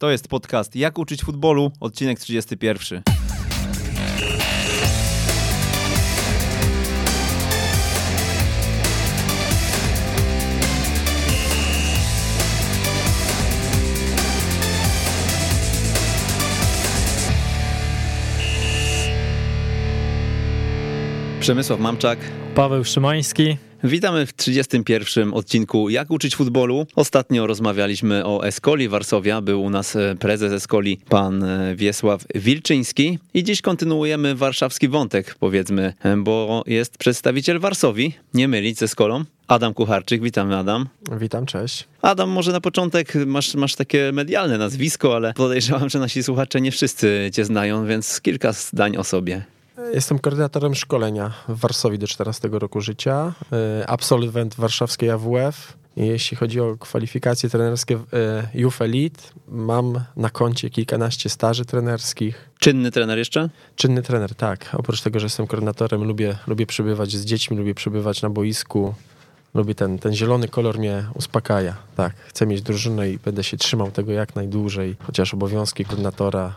[0.00, 3.02] To jest podcast Jak uczyć futbolu, odcinek 31.
[21.40, 22.18] Przemysław Mamczak.
[22.54, 23.56] Paweł Szymański.
[23.84, 26.86] Witamy w 31 odcinku Jak uczyć futbolu.
[26.96, 29.40] Ostatnio rozmawialiśmy o Escoli Warszawia.
[29.40, 33.18] Był u nas e, prezes Escoli, pan e, Wiesław Wilczyński.
[33.34, 39.24] I dziś kontynuujemy warszawski wątek, powiedzmy, e, bo jest przedstawiciel Warszawi, nie mylić ze Eskolą.
[39.48, 40.88] Adam Kucharczyk, witamy Adam.
[41.18, 41.88] Witam, cześć.
[42.02, 46.72] Adam, może na początek masz, masz takie medialne nazwisko, ale podejrzewam, że nasi słuchacze nie
[46.72, 49.44] wszyscy cię znają, więc kilka zdań o sobie.
[49.94, 55.80] Jestem koordynatorem szkolenia w Warszawie do 14 roku życia, e, absolwent warszawskiej AWF.
[55.96, 62.50] Jeśli chodzi o kwalifikacje trenerskie e, Youth Elite, mam na koncie kilkanaście staży trenerskich.
[62.58, 63.48] Czynny trener jeszcze?
[63.76, 64.70] Czynny trener, tak.
[64.72, 68.94] Oprócz tego, że jestem koordynatorem, lubię, lubię przebywać z dziećmi, lubię przebywać na boisku.
[69.54, 71.76] Lubię ten, ten zielony kolor mnie uspokaja.
[71.96, 76.54] Tak, chcę mieć drużynę i będę się trzymał tego jak najdłużej, chociaż obowiązki koordynatora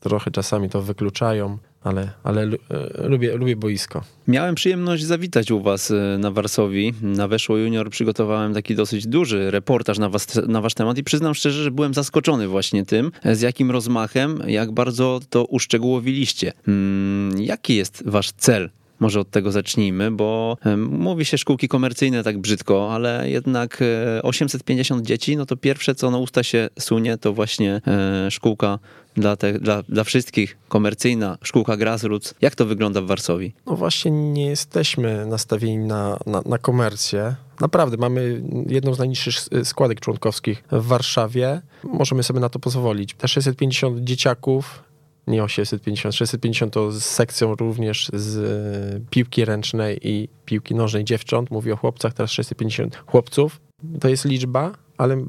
[0.00, 4.04] trochę czasami to wykluczają, ale, ale e, lubię, lubię boisko.
[4.28, 6.94] Miałem przyjemność zawitać u was e, na Warsowi.
[7.02, 11.34] Na Weszło Junior przygotowałem taki dosyć duży reportaż na, was, na wasz temat i przyznam
[11.34, 16.52] szczerze, że byłem zaskoczony właśnie tym, z jakim rozmachem, jak bardzo to uszczegółowiliście.
[16.64, 22.38] Hmm, jaki jest wasz cel może od tego zacznijmy, bo mówi się szkółki komercyjne tak
[22.38, 23.78] brzydko, ale jednak
[24.22, 28.78] 850 e, dzieci, no to pierwsze co na usta się sunie, to właśnie e, szkółka
[29.14, 32.34] dla, te, dla, dla wszystkich, komercyjna, szkółka grassroots.
[32.40, 33.50] Jak to wygląda w Warszawie?
[33.66, 37.34] No właśnie nie jesteśmy nastawieni na, na, na komercję.
[37.60, 39.34] Naprawdę, mamy jedną z najniższych
[39.64, 41.62] składek członkowskich w Warszawie.
[41.84, 43.14] Możemy sobie na to pozwolić.
[43.14, 44.84] Te 650 dzieciaków
[45.26, 51.50] nie 850, 650 to z sekcją również z e, piłki ręcznej i piłki nożnej dziewcząt.
[51.50, 53.60] Mówię o chłopcach, teraz 650 chłopców.
[54.00, 55.24] To jest liczba, ale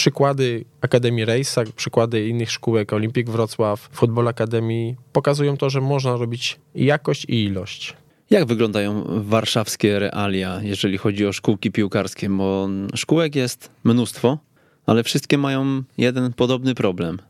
[0.00, 6.60] przykłady Akademii Rejsa, przykłady innych szkółek, Olimpik Wrocław, Futbol Akademii pokazują to, że można robić
[6.74, 7.96] jakość i ilość.
[8.30, 12.28] Jak wyglądają warszawskie realia, jeżeli chodzi o szkółki piłkarskie?
[12.28, 14.38] Bo szkółek jest mnóstwo,
[14.86, 17.18] ale wszystkie mają jeden podobny problem–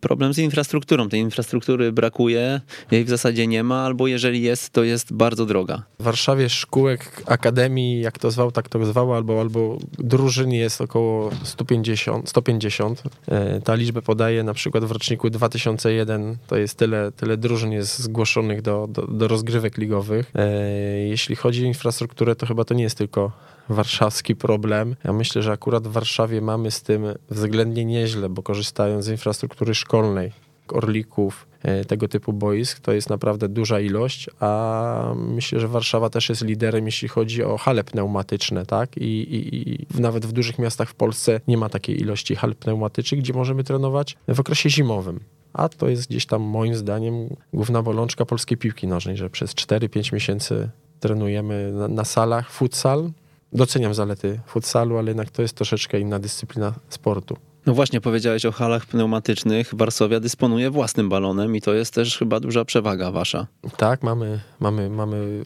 [0.00, 1.08] problem z infrastrukturą.
[1.08, 2.60] Tej infrastruktury brakuje,
[2.90, 5.82] jej w zasadzie nie ma, albo jeżeli jest, to jest bardzo droga.
[6.00, 11.30] W Warszawie szkółek, akademii, jak to zwał, tak to zwało, albo, albo drużyn jest około
[11.42, 12.28] 150.
[12.28, 13.02] 150.
[13.28, 17.98] E, ta liczba podaje na przykład w roczniku 2001, to jest tyle, tyle drużyn jest
[17.98, 20.30] zgłoszonych do, do, do rozgrywek ligowych.
[20.34, 20.50] E,
[20.98, 23.32] jeśli chodzi o infrastrukturę, to chyba to nie jest tylko
[23.70, 24.96] warszawski problem.
[25.04, 29.74] Ja myślę, że akurat w Warszawie mamy z tym względnie nieźle, bo korzystając z infrastruktury
[29.74, 30.32] szkolnej,
[30.72, 36.28] orlików, e, tego typu boisk, to jest naprawdę duża ilość, a myślę, że Warszawa też
[36.28, 38.96] jest liderem, jeśli chodzi o hale pneumatyczne, tak?
[38.96, 43.20] I, i, i nawet w dużych miastach w Polsce nie ma takiej ilości hal pneumatycznych,
[43.20, 45.20] gdzie możemy trenować w okresie zimowym.
[45.52, 50.12] A to jest gdzieś tam moim zdaniem główna bolączka polskiej piłki nożnej, że przez 4-5
[50.12, 50.70] miesięcy
[51.00, 53.10] trenujemy na, na salach futsal,
[53.52, 57.36] doceniam zalety futsalu, ale jednak to jest troszeczkę inna dyscyplina sportu.
[57.66, 59.74] No właśnie, powiedziałeś o halach pneumatycznych.
[59.74, 63.46] Warszawia dysponuje własnym balonem i to jest też chyba duża przewaga wasza.
[63.76, 65.42] Tak, mamy, mamy, mamy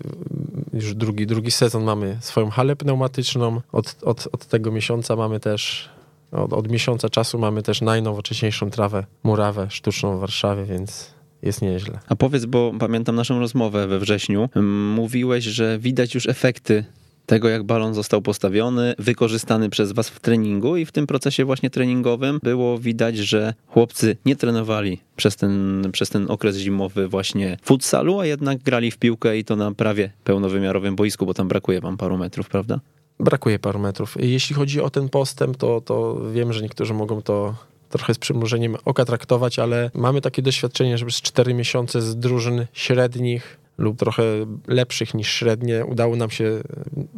[0.72, 3.60] już drugi, drugi sezon mamy swoją halę pneumatyczną.
[3.72, 5.88] Od, od, od tego miesiąca mamy też,
[6.32, 11.10] od, od miesiąca czasu mamy też najnowocześniejszą trawę, murawę sztuczną w Warszawie, więc
[11.42, 11.98] jest nieźle.
[12.09, 14.48] A powiedz, bo pamiętam naszą rozmowę we wrześniu.
[14.94, 16.84] Mówiłeś, że widać już efekty
[17.27, 21.71] tego, jak balon został postawiony, wykorzystany przez was w treningu i w tym procesie właśnie
[21.71, 28.21] treningowym było widać, że chłopcy nie trenowali przez ten, przez ten okres zimowy właśnie futsalu,
[28.21, 31.97] a jednak grali w piłkę i to na prawie pełnowymiarowym boisku, bo tam brakuje wam
[31.97, 32.81] paru metrów, prawda?
[33.21, 34.17] Brakuje paru metrów.
[34.21, 37.55] Jeśli chodzi o ten postęp, to, to wiem, że niektórzy mogą to
[37.91, 42.66] trochę z przymrużeniem oka traktować, ale mamy takie doświadczenie, że przez 4 miesiące z drużyn
[42.72, 44.22] średnich lub trochę
[44.66, 45.84] lepszych niż średnie.
[45.84, 46.60] Udało nam się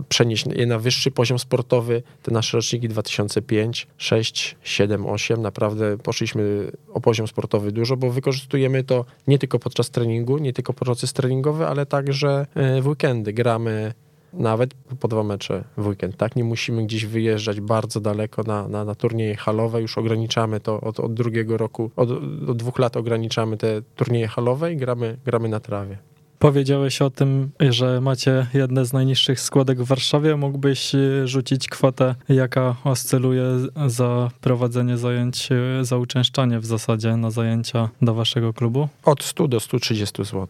[0.09, 2.03] przenieść je na wyższy poziom sportowy.
[2.23, 8.85] Te nasze roczniki 2005, 6, 7, 8 naprawdę poszliśmy o poziom sportowy dużo, bo wykorzystujemy
[8.85, 13.33] to nie tylko podczas treningu, nie tylko proces treningowy, ale także e, w weekendy.
[13.33, 13.95] Gramy
[14.33, 16.37] nawet po dwa mecze w weekend, tak?
[16.37, 21.01] Nie musimy gdzieś wyjeżdżać bardzo daleko na, na, na turnieje halowe, już ograniczamy to od,
[21.01, 22.11] od drugiego roku, od,
[22.49, 25.99] od dwóch lat ograniczamy te turnieje halowe i gramy, gramy na trawie.
[26.39, 30.37] Powiedziałeś o tym, że macie jedne z najniższych składek w Warszawie.
[30.37, 33.43] Mógłbyś e, rzucić kwotę, jaka oscyluje
[33.87, 38.89] za prowadzenie zajęć, e, za uczęszczanie w zasadzie na zajęcia do waszego klubu?
[39.05, 40.47] Od 100 do 130 zł.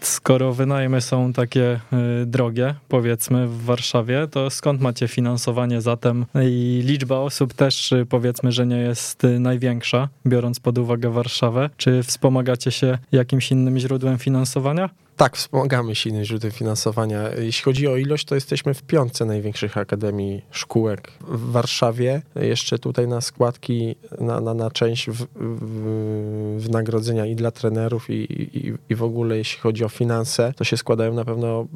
[0.00, 1.80] Skoro wynajmy są takie
[2.22, 8.06] y, drogie, powiedzmy w Warszawie, to skąd macie finansowanie zatem i liczba osób też y,
[8.08, 11.70] powiedzmy, że nie jest y, największa, biorąc pod uwagę Warszawę.
[11.76, 14.90] Czy wspomagacie się jakimś innym źródłem finansowania?
[15.20, 17.28] Tak, wspomagamy się innym źródłem finansowania.
[17.38, 22.22] Jeśli chodzi o ilość, to jesteśmy w piątce największych akademii szkółek w Warszawie.
[22.36, 25.26] Jeszcze tutaj na składki, na, na, na część w,
[26.58, 30.76] wynagrodzenia i dla trenerów, i, i, i w ogóle jeśli chodzi o finanse, to się
[30.76, 31.66] składają na pewno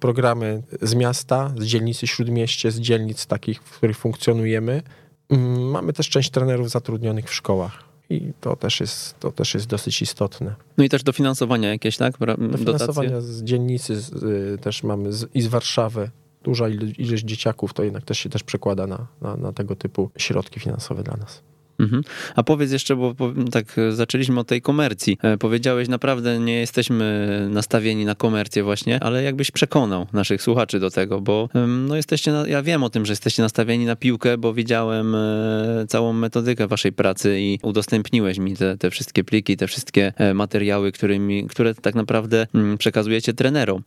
[0.00, 4.82] programy z miasta, z dzielnicy Śródmieście, z dzielnic takich, w których funkcjonujemy.
[5.30, 9.66] Mm, mamy też część trenerów zatrudnionych w szkołach i to też jest, to też jest
[9.66, 10.54] dosyć istotne.
[10.78, 12.14] No i też dofinansowania jakieś, tak?
[12.50, 16.10] Dofinansowania z dzielnicy z, y, też mamy z, i z Warszawy.
[16.44, 16.68] Duża
[16.98, 21.02] ilość dzieciaków to jednak też się też przekłada na, na, na tego typu środki finansowe
[21.02, 21.42] dla nas.
[21.82, 22.02] Mhm.
[22.36, 23.14] A powiedz jeszcze, bo
[23.52, 25.18] tak zaczęliśmy od tej komercji.
[25.22, 30.90] E, powiedziałeś, naprawdę nie jesteśmy nastawieni na komercję właśnie, ale jakbyś przekonał naszych słuchaczy do
[30.90, 31.48] tego, bo
[31.88, 35.84] no jesteście, na, ja wiem o tym, że jesteście nastawieni na piłkę, bo widziałem e,
[35.88, 40.92] całą metodykę waszej pracy i udostępniłeś mi te, te wszystkie pliki, te wszystkie e, materiały,
[40.92, 43.82] którymi, które tak naprawdę mm, przekazujecie trenerom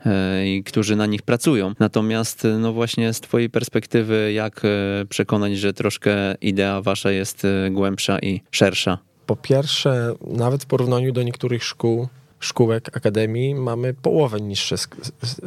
[0.46, 1.74] i którzy na nich pracują.
[1.80, 4.62] Natomiast no właśnie z twojej perspektywy, jak
[5.10, 7.85] przekonać, że troszkę idea wasza jest głębsza
[8.20, 8.98] i szersza?
[9.26, 12.08] Po pierwsze, nawet w porównaniu do niektórych szkół,
[12.46, 14.76] szkółek, akademii mamy połowę niższe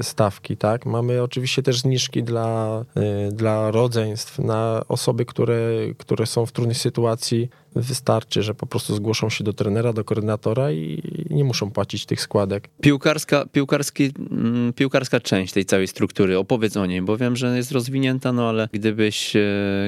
[0.00, 0.86] stawki, tak?
[0.86, 2.84] Mamy oczywiście też zniżki dla,
[3.28, 5.58] y, dla rodzeństw, na osoby, które,
[5.98, 7.48] które są w trudnej sytuacji.
[7.76, 12.20] Wystarczy, że po prostu zgłoszą się do trenera, do koordynatora i nie muszą płacić tych
[12.20, 12.68] składek.
[12.80, 17.72] Piłkarska, piłkarski, mm, piłkarska część tej całej struktury, opowiedz o niej, bo wiem, że jest
[17.72, 19.40] rozwinięta, no ale gdybyś, e,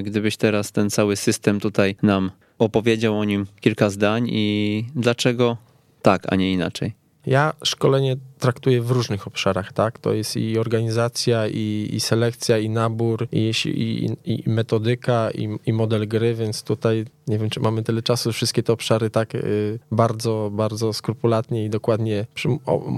[0.04, 5.56] gdybyś teraz ten cały system tutaj nam opowiedział o nim kilka zdań i dlaczego
[6.02, 6.99] tak, a nie inaczej.
[7.26, 9.98] Ja szkolenie traktuję w różnych obszarach, tak?
[9.98, 15.72] To jest i organizacja, i, i selekcja, i nabór, i, i, i metodyka, i, i,
[15.72, 19.78] model gry, więc tutaj nie wiem, czy mamy tyle czasu, wszystkie te obszary tak y,
[19.90, 22.26] bardzo, bardzo skrupulatnie i dokładnie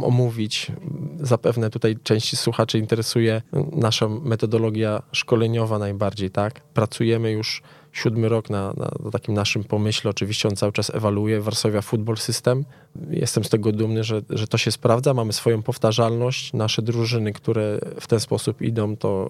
[0.02, 0.72] omówić.
[1.20, 3.42] Zapewne tutaj części słuchaczy interesuje
[3.72, 6.60] nasza metodologia szkoleniowa najbardziej, tak?
[6.60, 10.10] Pracujemy już siódmy rok na, na, takim naszym pomyśle.
[10.10, 11.40] Oczywiście on cały czas ewoluuje.
[11.40, 12.64] Warszawia Football System.
[13.10, 15.14] Jestem z tego dumny, że, że to się sprawdza.
[15.14, 16.52] Mamy swoją powtarzalność.
[16.52, 19.28] Nasze drużyny, które w ten sposób idą, to,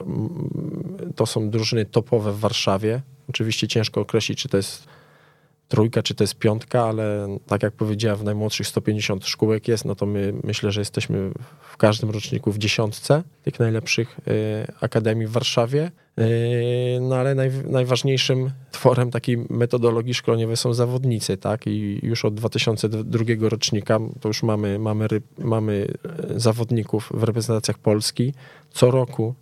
[1.17, 3.03] to są drużyny topowe w Warszawie.
[3.29, 4.87] Oczywiście ciężko określić, czy to jest
[5.73, 9.95] trójka, czy to jest piątka, ale tak jak powiedziałem, w najmłodszych 150 szkółek jest, no
[9.95, 11.31] to my myślę, że jesteśmy
[11.73, 15.91] w każdym roczniku w dziesiątce tych najlepszych y, akademii w Warszawie.
[16.21, 21.67] Y, no ale naj, najważniejszym tworem takiej metodologii szkoleniowej są zawodnicy, tak?
[21.67, 25.09] I już od 2002 rocznika to już mamy, mamy,
[25.39, 25.87] mamy
[26.35, 28.35] e, zawodników w reprezentacjach Polski.
[28.71, 29.35] Co roku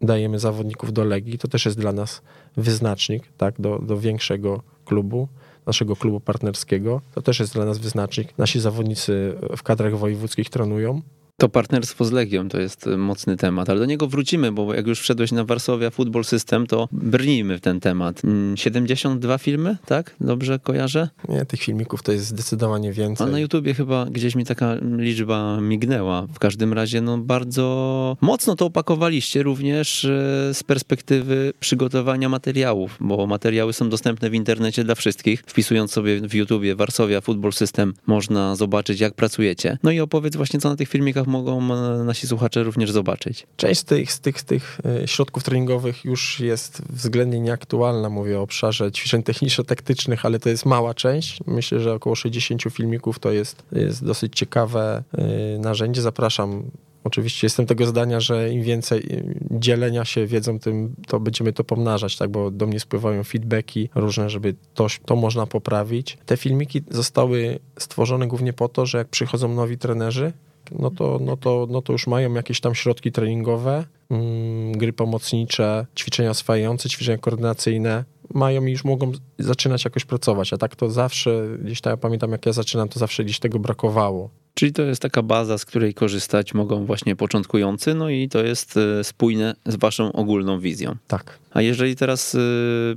[0.00, 1.38] dajemy zawodników do Legii.
[1.38, 2.22] To też jest dla nas
[2.56, 3.60] wyznacznik, tak?
[3.60, 5.28] Do, do większego klubu
[5.68, 7.00] naszego klubu partnerskiego.
[7.14, 8.38] To też jest dla nas wyznacznik.
[8.38, 11.02] Nasi zawodnicy w kadrach wojewódzkich trenują.
[11.40, 15.00] To partnerstwo z Legią to jest mocny temat, ale do niego wrócimy, bo jak już
[15.00, 18.22] wszedłeś na Warszawia Football System, to brnijmy w ten temat.
[18.54, 20.16] 72 mm, filmy, tak?
[20.20, 21.08] Dobrze kojarzę?
[21.28, 23.26] Nie, tych filmików to jest zdecydowanie więcej.
[23.26, 26.26] A na YouTubie chyba gdzieś mi taka liczba mignęła.
[26.26, 30.08] W każdym razie, no bardzo mocno to opakowaliście również e,
[30.54, 35.42] z perspektywy przygotowania materiałów, bo materiały są dostępne w internecie dla wszystkich.
[35.46, 39.78] Wpisując sobie w YouTubie Warszawia Football System można zobaczyć, jak pracujecie.
[39.82, 43.46] No i opowiedz właśnie, co na tych filmikach mogą e, nasi słuchacze również zobaczyć.
[43.56, 48.08] Część z tych, z tych, z tych e, środków treningowych już jest względnie nieaktualna.
[48.08, 51.40] Mówię o obszarze ćwiczeń techniczno-taktycznych, ale to jest mała część.
[51.46, 56.02] Myślę, że około 60 filmików to jest, jest dosyć ciekawe e, narzędzie.
[56.02, 56.70] Zapraszam
[57.04, 62.16] Oczywiście jestem tego zdania, że im więcej dzielenia się wiedzą, tym to będziemy to pomnażać,
[62.16, 66.18] tak, bo do mnie spływają feedbacki różne, żeby to, to można poprawić.
[66.26, 70.32] Te filmiki zostały stworzone głównie po to, że jak przychodzą nowi trenerzy,
[70.72, 75.86] no to, no to, no to już mają jakieś tam środki treningowe, mm, gry pomocnicze,
[75.98, 81.48] ćwiczenia swajające, ćwiczenia koordynacyjne, mają i już mogą zaczynać jakoś pracować, a tak to zawsze,
[81.64, 84.30] gdzieś tak ja pamiętam jak ja zaczynam, to zawsze gdzieś tego brakowało.
[84.58, 88.76] Czyli to jest taka baza, z której korzystać mogą właśnie początkujący, no i to jest
[88.76, 90.96] e, spójne z waszą ogólną wizją.
[91.08, 91.38] Tak.
[91.50, 92.38] A jeżeli teraz y,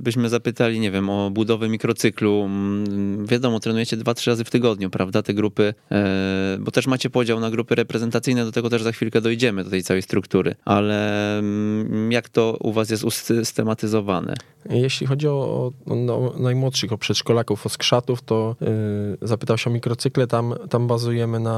[0.00, 4.90] byśmy zapytali, nie wiem, o budowę mikrocyklu, mm, wiadomo, trenujecie dwa, trzy razy w tygodniu,
[4.90, 8.92] prawda, te grupy, e, bo też macie podział na grupy reprezentacyjne, do tego też za
[8.92, 14.34] chwilkę dojdziemy, do tej całej struktury, ale mm, jak to u was jest usystematyzowane?
[14.70, 19.72] Jeśli chodzi o, o no, najmłodszych, o przedszkolaków, o skrzatów, to yy, zapytał się o
[19.72, 21.51] mikrocykle, tam, tam bazujemy na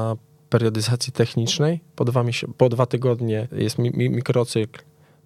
[0.49, 1.79] periodyzacji technicznej.
[1.95, 2.23] Po dwa,
[2.57, 4.81] po dwa tygodnie jest mi, mi, mikrocykl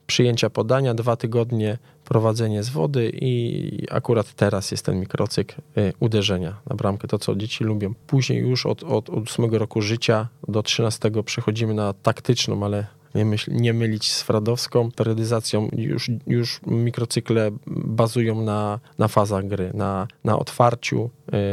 [0.07, 6.61] przyjęcia podania, dwa tygodnie prowadzenie z wody i akurat teraz jest ten mikrocykl y, uderzenia
[6.69, 7.93] na bramkę, to co dzieci lubią.
[8.07, 13.51] Później już od, od 8 roku życia do 13 przechodzimy na taktyczną, ale nie, myśl,
[13.53, 15.69] nie mylić z fradowską periodyzacją.
[15.73, 21.09] Już, już mikrocykle bazują na, na fazach gry, na, na otwarciu,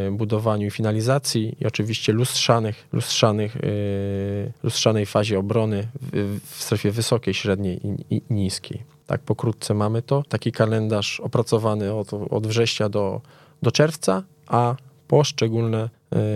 [0.09, 6.91] y, budowaniu i finalizacji i oczywiście lustrzanych, lustrzanych, y, lustrzanej fazie obrony w, w strefie
[6.91, 8.83] wysokiej, średniej i, i niskiej.
[9.07, 10.23] Tak pokrótce mamy to.
[10.29, 13.21] Taki kalendarz opracowany od, od września do,
[13.63, 14.77] do czerwca, a
[15.09, 15.91] poszczególne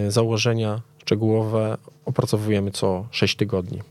[0.07, 3.83] y, założenia szczegółowe opracowujemy co 6 tygodni.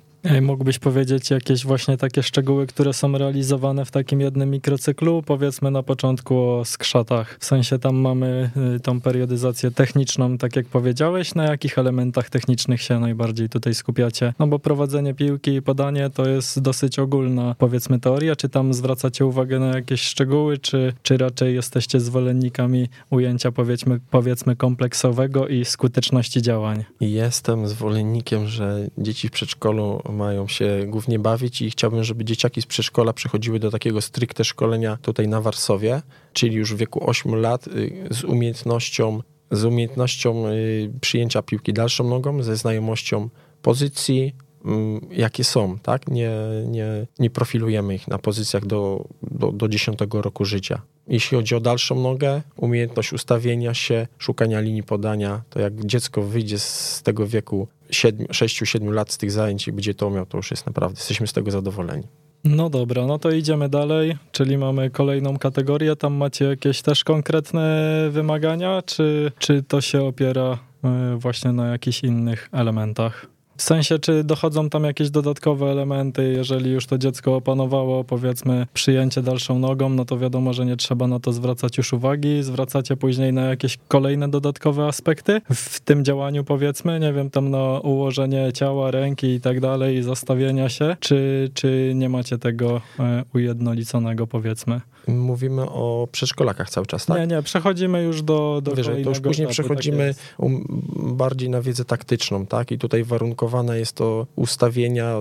[0.42, 5.24] Mógłbyś powiedzieć jakieś właśnie takie szczegóły, które są realizowane w takim jednym mikrocyklu?
[5.26, 7.38] Powiedzmy na początku o skrzatach.
[7.40, 11.36] W sensie tam mamy y, tą periodyzację techniczną, tak jak powiedziałeś.
[11.36, 14.34] Na jakich elementach technicznych się najbardziej tutaj skupiacie?
[14.40, 18.36] No bo prowadzenie piłki i podanie to jest dosyć ogólna, powiedzmy, teoria.
[18.36, 24.56] Czy tam zwracacie uwagę na jakieś szczegóły, czy, czy raczej jesteście zwolennikami ujęcia, powiedzmy, powiedzmy
[24.56, 26.84] kompleksowego i skuteczności działań?
[27.00, 32.66] Jestem zwolennikiem, że dzieci w przedszkolu mają się głównie bawić i chciałbym, żeby dzieciaki z
[32.66, 36.02] przedszkola przechodziły do takiego stricte szkolenia tutaj na Warsowie,
[36.34, 42.10] czyli już w wieku 8 lat y, z umiejętnością, z umiejętnością y, przyjęcia piłki dalszą
[42.10, 43.30] nogą, ze znajomością
[43.62, 44.36] pozycji,
[44.66, 46.08] mm, jakie są, tak?
[46.08, 46.32] Nie,
[46.68, 50.82] nie, nie profilujemy ich na pozycjach do, do, do 10 roku życia.
[51.08, 56.60] Jeśli chodzi o dalszą nogę, umiejętność ustawienia się, szukania linii podania, to jak dziecko wyjdzie
[56.60, 60.66] z tego wieku 6-7 lat z tych zajęć i będzie to umiał, to już jest
[60.66, 62.04] naprawdę, jesteśmy z tego zadowoleni.
[62.44, 65.96] No dobra, no to idziemy dalej, czyli mamy kolejną kategorię.
[65.96, 72.04] Tam macie jakieś też konkretne wymagania, czy, czy to się opiera e, właśnie na jakichś
[72.04, 73.26] innych elementach?
[73.60, 79.22] W sensie, czy dochodzą tam jakieś dodatkowe elementy, jeżeli już to dziecko opanowało, powiedzmy, przyjęcie
[79.22, 82.44] dalszą nogą, no to wiadomo, że nie trzeba na to zwracać już uwagi.
[82.44, 87.80] Zwracacie później na jakieś kolejne dodatkowe aspekty w tym działaniu, powiedzmy, nie wiem, tam na
[87.80, 94.28] ułożenie ciała, ręki i tak dalej, zastawienia się, czy, czy nie macie tego e, ujednoliconego,
[94.28, 94.82] powiedzmy?
[95.10, 97.18] Mówimy o przedszkolakach cały czas, tak?
[97.18, 100.48] Nie, nie, przechodzimy już do, do Wyżej, to już później etapu, przechodzimy tak
[100.96, 102.72] bardziej na wiedzę taktyczną, tak?
[102.72, 105.16] I tutaj warunkowane jest to ustawienia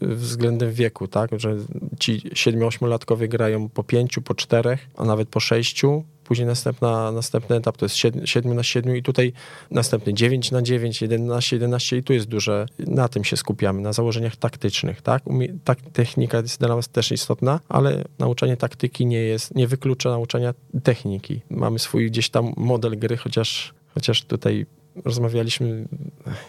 [0.00, 1.30] względem wieku, tak?
[1.40, 1.56] Że
[2.00, 7.76] ci 7-8-latkowie grają po pięciu, po czterech, a nawet po sześciu, Później następna, następny etap
[7.76, 9.32] to jest 7, 7 na 7 i tutaj
[9.70, 13.92] następny 9 na 9, 11, 11 i tu jest duże, na tym się skupiamy, na
[13.92, 15.22] założeniach taktycznych, tak?
[15.64, 20.54] tak technika jest dla nas też istotna, ale nauczanie taktyki nie jest, nie wyklucza nauczania
[20.82, 21.40] techniki.
[21.50, 24.66] Mamy swój gdzieś tam model gry, chociaż, chociaż tutaj
[25.04, 25.88] rozmawialiśmy,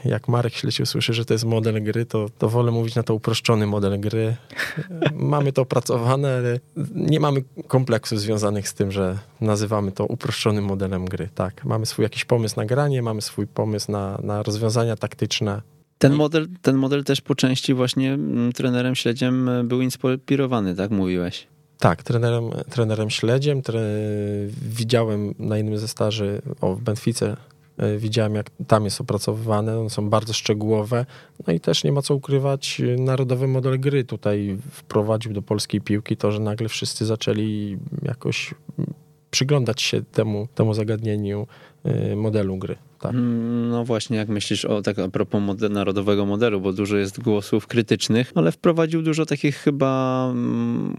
[0.05, 3.15] jak Marek Śleci usłyszy, że to jest model gry, to, to wolę mówić na to
[3.15, 4.35] uproszczony model gry.
[5.13, 6.59] mamy to opracowane, ale
[6.95, 11.29] nie mamy kompleksów związanych z tym, że nazywamy to uproszczonym modelem gry.
[11.35, 15.61] Tak, mamy swój jakiś pomysł na granie, mamy swój pomysł na, na rozwiązania taktyczne.
[15.97, 18.17] Ten model, ten model też po części właśnie
[18.55, 21.47] trenerem Śledziem e, był inspirowany, tak mówiłeś?
[21.79, 23.61] Tak, trenerem, trenerem Śledziem.
[23.61, 23.81] Tre...
[24.61, 27.37] Widziałem na innym ze staży o, w Benfice
[27.97, 31.05] widziałem, jak tam jest opracowywane, one są bardzo szczegółowe.
[31.47, 35.81] No i też nie ma co ukrywać, e, narodowy model gry tutaj wprowadził do polskiej
[35.81, 38.53] piłki to, że nagle wszyscy zaczęli jakoś
[39.31, 41.47] przyglądać się temu, temu zagadnieniu
[41.83, 42.75] e, modelu gry.
[42.99, 43.13] Tak.
[43.13, 47.21] Mm, no właśnie, jak myślisz o tak a propos model, narodowego modelu, bo dużo jest
[47.21, 50.95] głosów krytycznych, ale wprowadził dużo takich chyba um,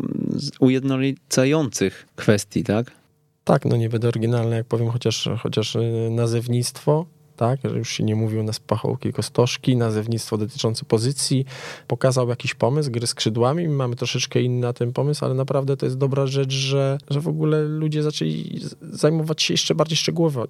[0.60, 2.92] ujednolicających kwestii, tak?
[3.46, 8.04] Tak, no nie będę oryginalny, jak powiem, chociaż, chociaż y, nazewnictwo, tak, że już się
[8.04, 11.44] nie mówił na pachołki, kostoszki, nazewnictwo dotyczące pozycji,
[11.86, 15.98] pokazał jakiś pomysł, gry skrzydłami, mamy troszeczkę inny na ten pomysł, ale naprawdę to jest
[15.98, 20.46] dobra rzecz, że, że w ogóle ludzie zaczęli zajmować się jeszcze bardziej szczegółowo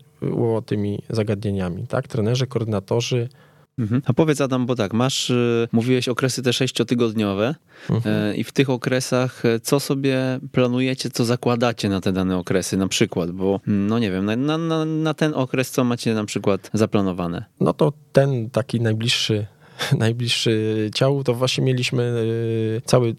[0.66, 3.28] tymi zagadnieniami, tak, trenerzy, koordynatorzy,
[3.78, 4.02] Mhm.
[4.06, 7.54] A powiedz Adam, bo tak, masz, y, mówiłeś okresy te sześciotygodniowe
[7.90, 8.30] Mhm.
[8.32, 12.76] y, i w tych okresach y, co sobie planujecie, co zakładacie na te dane okresy
[12.76, 16.24] na przykład, bo mm, no nie wiem, na, na, na, ten okres co macie na
[16.24, 17.44] przykład zaplanowane?
[17.60, 19.46] No to ten taki najbliższy,
[19.98, 23.14] najbliższy ciału, to właśnie mieliśmy y, cały,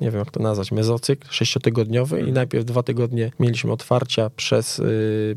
[0.00, 4.82] nie wiem jak to nazwać, mezocykl sześciotygodniowy i najpierw dwa tygodnie mieliśmy otwarcia przez,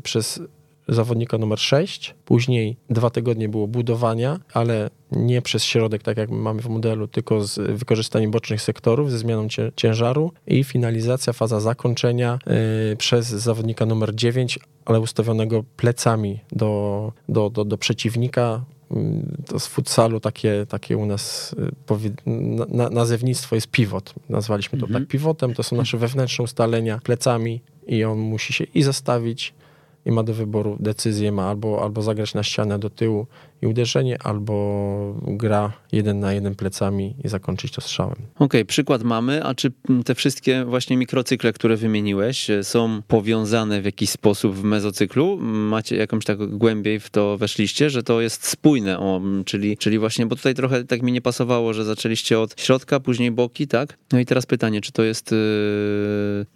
[0.02, 0.40] przez
[0.88, 6.62] zawodnika numer 6, później dwa tygodnie było budowania, ale nie przez środek, tak jak mamy
[6.62, 12.38] w modelu, tylko z wykorzystaniem bocznych sektorów, ze zmianą cię, ciężaru i finalizacja, faza zakończenia
[12.92, 18.64] y, przez zawodnika numer 9, ale ustawionego plecami do, do, do, do przeciwnika.
[18.90, 21.54] Mm, To z futsalu takie, takie u nas
[21.96, 24.14] y, na, na- nazewnictwo jest pivot.
[24.28, 25.02] Nazwaliśmy to Mhm.
[25.04, 25.54] tak pivotem.
[25.54, 29.54] To są nasze wewnętrzne ustalenia plecami i on musi się i zastawić
[30.06, 33.26] i ma do wyboru decyzję, ma albo, albo zagrać na ścianę do tyłu
[33.62, 38.16] i uderzenie, albo gra jeden na jeden plecami i zakończyć to strzałem.
[38.38, 39.72] Okej, przykład mamy, a czy
[40.04, 45.38] te wszystkie właśnie mikrocykle, które wymieniłeś, e, są powiązane w jakiś sposób w mezocyklu?
[45.42, 50.26] Macie jakąś tak głębiej w to weszliście, że to jest spójne, o, czyli, czyli właśnie,
[50.26, 53.98] bo tutaj trochę tak mi nie pasowało, że zaczęliście od środka, później boki, tak?
[54.12, 55.38] No i teraz pytanie, czy to jest, yy,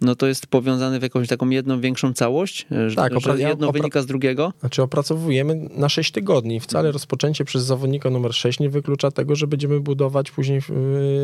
[0.01, 2.67] no to jest powiązane w jakąś taką jedną większą całość?
[2.71, 4.53] E, że- Tak, że opra- jedno opra- wynika z drugiego?
[4.59, 6.59] Znaczy opracowujemy na 6 tygodni.
[6.59, 10.61] Wcale rozpoczęcie przez zawodnika numer 6 nie wyklucza tego, że będziemy budować później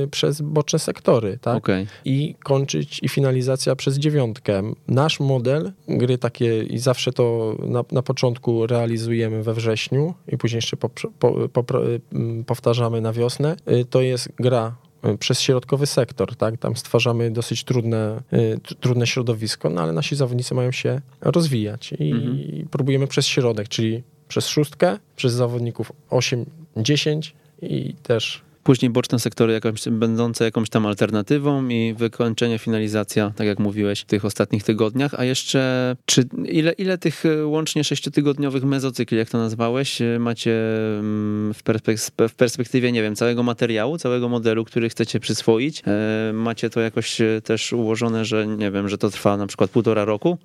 [0.01, 1.57] yy, przez boczne sektory, tak?
[1.57, 1.87] Okej.
[2.05, 4.73] i kończyć i finalizacja przez dziewiątkę.
[4.87, 10.57] Nasz model gry takie i zawsze to na, na początku realizujemy we wrześniu i później
[10.57, 13.55] jeszcze poprze- po, popro- ym, powtarzamy na wiosnę.
[13.71, 14.75] Y, To jest gra
[15.13, 16.57] y, przez środkowy sektor, tak?
[16.57, 21.93] Tam stwarzamy dosyć trudne, y, tr- trudne środowisko, no ale nasi zawodnicy mają się rozwijać
[21.99, 22.67] i Mhm.
[22.71, 26.45] próbujemy przez środek, czyli przez szóstkę, przez zawodników 8,
[26.77, 33.47] 10 i też Później boczne sektory jakąś, będące jakąś tam alternatywą i wykończenie, finalizacja, tak
[33.47, 35.13] jak mówiłeś, w tych ostatnich tygodniach.
[35.17, 40.51] A jeszcze, czy ile, ile tych e, łącznie sześciotygodniowych mezocykli, jak to nazwałeś, e, macie
[40.99, 45.81] mm, w, perspek- w perspektywie, nie wiem, całego materiału, całego modelu, który chcecie przyswoić?
[45.87, 50.05] E, Macie to jakoś też ułożone, że nie wiem, że to trwa na przykład półtora
[50.05, 50.37] roku?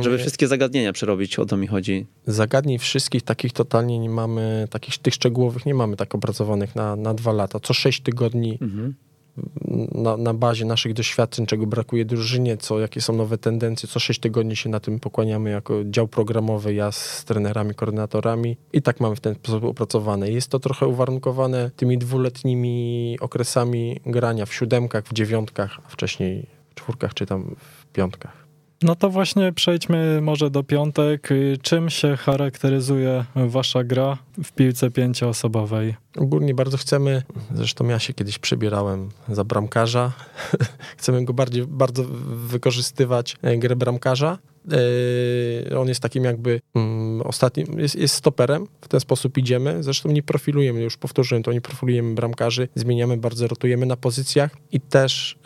[0.00, 2.06] Żeby wszystkie zagadnienia przerobić, o to mi chodzi.
[2.26, 7.14] Zagadnień wszystkich takich totalnie nie mamy, takich tych szczegółowych nie mamy tak opracowanych na, na
[7.14, 7.60] dwa lata.
[7.60, 8.94] Co sześć tygodni Mhm.
[9.94, 14.20] na, na bazie naszych doświadczeń, czego brakuje drużynie, co, jakie są nowe tendencje, co sześć
[14.20, 19.16] tygodni się na tym pokłaniamy jako dział programowy, ja z trenerami, koordynatorami i tak mamy
[19.16, 20.30] w ten sposób opracowane.
[20.30, 26.74] Jest to trochę uwarunkowane tymi dwuletnimi okresami grania w siódemkach, w dziewiątkach, a wcześniej w
[26.74, 28.39] czwórkach czy tam w piątkach.
[28.82, 31.28] No to właśnie przejdźmy może do piątek.
[31.62, 35.94] Czym się charakteryzuje wasza gra w piłce pięcioosobowej?
[36.18, 37.22] Ogólnie bardzo chcemy,
[37.54, 40.12] zresztą ja się kiedyś przebierałem za bramkarza,
[40.98, 44.38] chcemy go bardziej, bardzo wykorzystywać e, grę bramkarza.
[45.70, 49.82] E, On jest takim jakby mm, ostatnim, jest, jest stoperem, w ten sposób idziemy.
[49.82, 54.80] Zresztą nie profilujemy, już powtórzyłem to, nie profilujemy bramkarzy, zmieniamy bardzo, rotujemy na pozycjach i
[54.80, 55.38] też,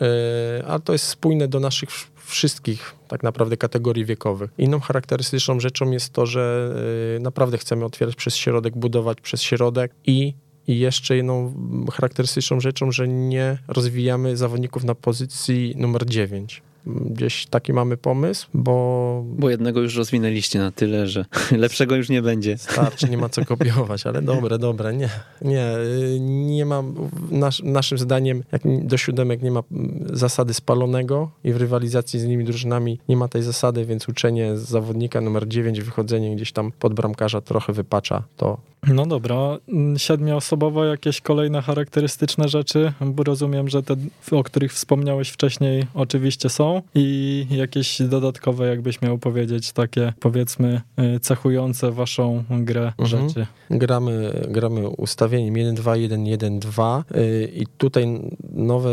[0.67, 1.89] ale to jest spójne do naszych
[2.25, 4.51] wszystkich tak naprawdę kategorii wiekowych.
[4.57, 6.75] Inną charakterystyczną rzeczą jest to, że
[7.15, 10.33] e, naprawdę chcemy otwierać przez środek, budować przez środek i
[10.67, 16.61] i jeszcze jedną mm, charakterystyczną rzeczą, że nie rozwijamy zawodników na pozycji numer 9.
[16.87, 22.21] Gdzieś taki mamy pomysł, bo Bo jednego już rozwinęliście na tyle, że lepszego już nie
[22.21, 22.57] będzie.
[22.57, 25.09] starczy, nie ma co kopiować, ale dobre, dobre, nie,
[25.41, 26.83] nie, y, nie ma,
[27.31, 32.23] nasz, naszym zdaniem, jak do siódemek nie ma mm, zasady spalonego i w rywalizacji z
[32.23, 36.93] innymi drużynami nie ma tej zasady, więc uczenie zawodnika numer 9, wychodzenie gdzieś tam pod
[36.93, 38.57] bramkarza trochę wypacza to.
[38.87, 43.95] No dobra, mm, siedmioosobowo jakieś kolejne charakterystyczne rzeczy, bo rozumiem, że te,
[44.31, 50.81] o których wspomniałeś wcześniej, oczywiście są i jakieś dodatkowe, jakbyś miał powiedzieć, takie powiedzmy
[51.15, 53.29] y, cechujące waszą grę Mhm.
[53.29, 53.47] rzeczy.
[53.69, 58.07] Gramy, gramy ustawieniem 1-2-1-1-2 yy, i tutaj
[58.53, 58.89] nowe,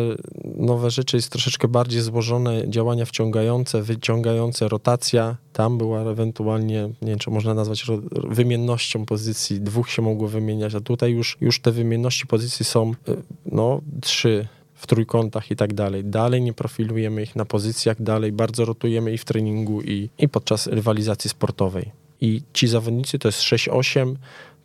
[0.56, 5.36] nowe rzeczy jest troszeczkę bardziej złożone, działania wciągające, wyciągające, rotacja.
[5.52, 7.84] Tam była ewentualnie, nie wiem, czy można nazwać
[8.30, 13.16] wymiennością pozycji, dwóch się mogło wymieniać, a tutaj już, już te wymienności pozycji są yy,
[13.46, 14.48] no, trzy
[14.82, 16.04] w trójkątach i tak dalej.
[16.04, 20.66] Dalej nie profilujemy ich na pozycjach, dalej bardzo rotujemy i w treningu, i, i podczas
[20.66, 21.92] rywalizacji sportowej.
[22.20, 24.14] I ci zawodnicy to jest 6-8,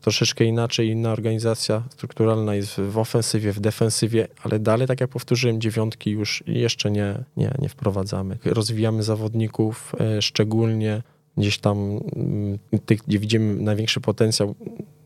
[0.02, 5.62] troszeczkę inaczej, inna organizacja strukturalna jest w ofensywie, w defensywie, ale dalej, tak jak powtórzyłem,
[5.62, 8.38] dziewiątki już jeszcze nie, nie, nie wprowadzamy.
[8.46, 11.04] Rozwijamy zawodników, e, szczególnie
[11.38, 14.56] gdzieś tam mm, tych, gdzie widzimy największy potencjał,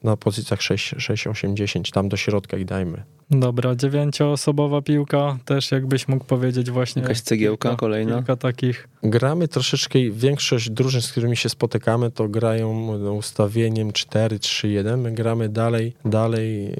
[0.03, 3.03] na pozycjach 6, 6, 8, 10, tam do środka i dajmy.
[3.31, 7.01] Dobra, dziewięcioosobowa piłka, też jakbyś mógł powiedzieć właśnie.
[7.01, 8.15] Jakaś cegiełka kilka, kolejna?
[8.15, 8.87] Kilka takich.
[9.03, 14.97] Gramy troszeczkę, większość drużyn, z którymi się spotykamy, to grają ustawieniem 4-3-1.
[14.97, 16.75] My gramy dalej, dalej yy,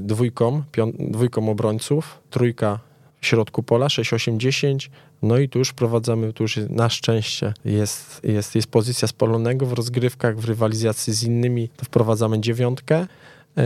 [0.00, 2.91] dwójką, pią, dwójką obrońców, trójka
[3.22, 4.88] w środku pola, 6-8-10,
[5.22, 9.72] no i tu już wprowadzamy, tu już na szczęście jest, jest, jest pozycja spalonego w
[9.72, 13.06] rozgrywkach, w rywalizacji z innymi, to wprowadzamy dziewiątkę.
[13.56, 13.62] Yy,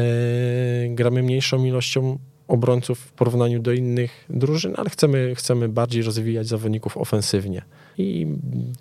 [0.95, 6.97] gramy mniejszą ilością obrońców w porównaniu do innych drużyn, ale chcemy, chcemy bardziej rozwijać zawodników
[6.97, 7.63] ofensywnie.
[7.99, 8.27] I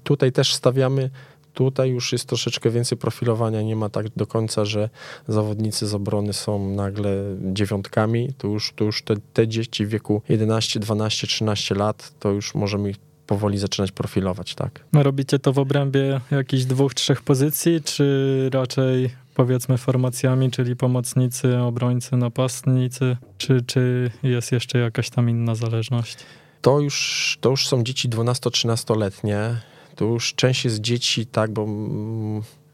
[0.04, 1.10] tutaj też stawiamy,
[1.56, 4.90] tutaj już jest troszeczkę więcej profilowania, nie ma tak do końca, że
[5.28, 7.12] zawodnicy z obrony są nagle
[7.54, 12.32] dziewiątkami, to już, to już te, te dzieci w wieku 11, 12, 13 lat, to
[12.32, 14.84] już możemy ich powoli zaczynać profilować, tak.
[14.94, 22.18] Robicie to w obrębie jakichś dwóch, trzech pozycji, czy raczej powiedzmy formacjami, czyli pomocnicy, obrońcy,
[22.18, 26.18] napastnicy, czy, czy jest jeszcze jakaś tam inna zależność?
[26.62, 29.56] To już, to już są dzieci 12-13-letnie.
[29.96, 31.68] To już część jest dzieci, tak, bo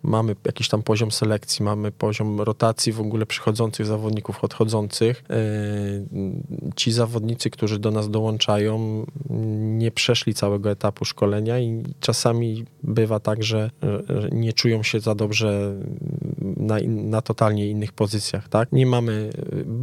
[0.04, 5.24] mamy jakiś tam poziom selekcji, mamy poziom rotacji w ogóle przychodzących zawodników, odchodzących.
[6.76, 9.06] Ci zawodnicy, którzy do nas dołączają,
[9.60, 13.72] nie przeszli całego etapu szkolenia i czasami bywa tak, że
[14.32, 15.76] nie czują się za dobrze
[16.42, 18.72] na, na totalnie innych pozycjach, tak?
[18.72, 19.30] Nie mamy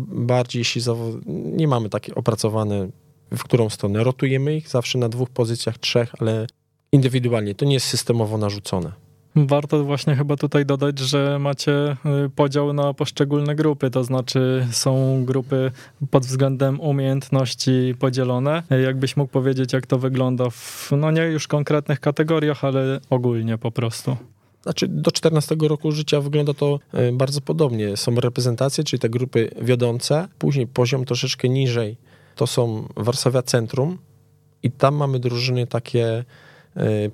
[0.08, 0.82] bardziej, jeśli
[1.26, 2.88] nie mamy takie opracowane
[3.36, 4.04] w którą stronę.
[4.04, 6.46] Rotujemy ich zawsze na dwóch pozycjach, trzech, ale
[6.92, 7.54] indywidualnie.
[7.54, 8.92] To nie jest systemowo narzucone.
[9.36, 11.96] Warto właśnie chyba tutaj dodać, że macie
[12.26, 15.70] y, podział na poszczególne grupy, to znaczy są grupy
[16.10, 18.62] pod względem umiejętności podzielone.
[18.84, 23.70] Jakbyś mógł powiedzieć, jak to wygląda w, no nie już konkretnych kategoriach, ale ogólnie po
[23.70, 24.16] prostu.
[24.62, 27.96] Znaczy do 14 roku życia wygląda to y, bardzo podobnie.
[27.96, 31.96] Są reprezentacje, czyli te grupy wiodące, później poziom troszeczkę niżej
[32.38, 33.98] to są Warszawia Centrum
[34.62, 36.24] i tam mamy drużyny takie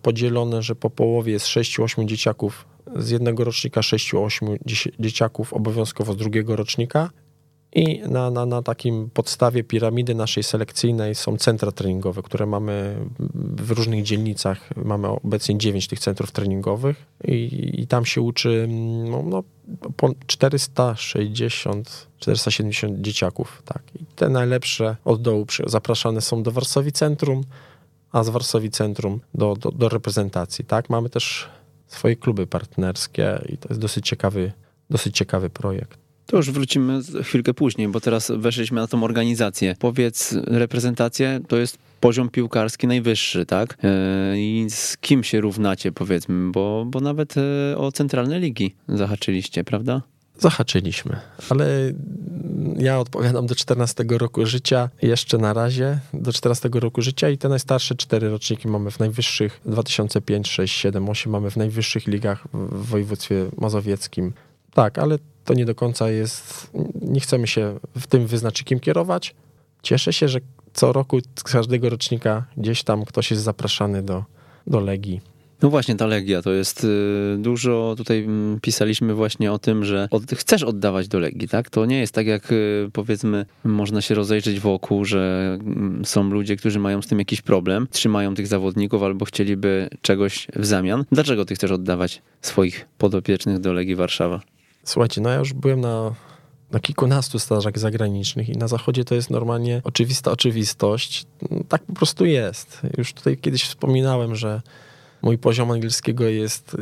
[0.03, 2.65] podzielone, że po połowie jest 6-8 dzieciaków
[2.97, 4.57] z jednego rocznika, 6-8
[4.99, 7.11] dzieciaków obowiązkowo z drugiego rocznika
[7.75, 12.97] i na, na, na takim podstawie piramidy naszej selekcyjnej są centra treningowe, które mamy
[13.57, 14.71] w różnych dzielnicach.
[14.77, 18.67] Mamy obecnie 9 tych centrów treningowych i, i tam się uczy
[19.11, 19.43] no, no,
[20.27, 23.63] 460, 470 dzieciaków.
[23.65, 23.83] Tak.
[24.01, 27.45] I te najlepsze od dołu zapraszane są do Warszawi Centrum,
[28.15, 30.65] a z Warszawi Centrum do, do, do reprezentacji.
[30.65, 30.91] Tak.
[30.91, 31.49] Mamy też
[31.87, 34.53] swoje kluby partnerskie i to jest dosyć ciekawy,
[34.91, 35.99] dosyć ciekawy projekt.
[36.27, 39.77] To już wrócimy chwilkę później, bo teraz weszliśmy na tą organizację.
[39.79, 43.79] Powiedz, reprezentację to jest poziom piłkarski najwyższy, tak?
[43.85, 49.65] E, I z kim się równacie, powiedzmy, bo, bo nawet e, o centralne ligi zahaczyliście,
[49.65, 50.03] prawda?
[50.39, 51.17] Zahaczyliśmy,
[51.51, 51.67] ale
[52.77, 57.49] ja odpowiadam do 14 roku życia, jeszcze na razie do 14 roku życia i te
[57.49, 62.87] najstarsze cztery roczniki mamy w najwyższych 2005, 6, 7, 8 mamy w najwyższych ligach w
[62.87, 64.33] województwie mazowieckim.
[64.75, 66.71] Tak, ale to nie do końca jest,
[67.03, 69.35] nie chcemy się w tym wyznaczykiem kierować.
[69.83, 70.41] Cieszę się, że
[70.73, 74.25] co roku z każdego rocznika gdzieś tam ktoś jest zapraszany do,
[74.67, 75.34] do Legii.
[75.65, 80.09] No właśnie, ta Legia to jest y, dużo, tutaj mm, pisaliśmy właśnie o tym, że
[80.11, 81.71] od, chcesz oddawać do Legii, tak?
[81.71, 86.57] To nie jest tak jak y, powiedzmy można się rozejrzeć wokół, że mm, są ludzie,
[86.57, 91.05] którzy mają z tym jakiś problem, trzymają tych zawodników albo chcieliby czegoś w zamian.
[91.13, 94.41] Dlaczego ty chcesz oddawać swoich podopiecznych do Legii Warszawa?
[94.85, 96.15] Słuchajcie, no ja już byłem na,
[96.71, 101.27] na kilkunastu stażach zagranicznych i na zachodzie to jest normalnie oczywista oczywistość.
[101.69, 102.81] Tak po prostu jest.
[102.99, 104.63] Już tutaj kiedyś wspominałem, że
[105.25, 106.77] mój poziom angielskiego jest,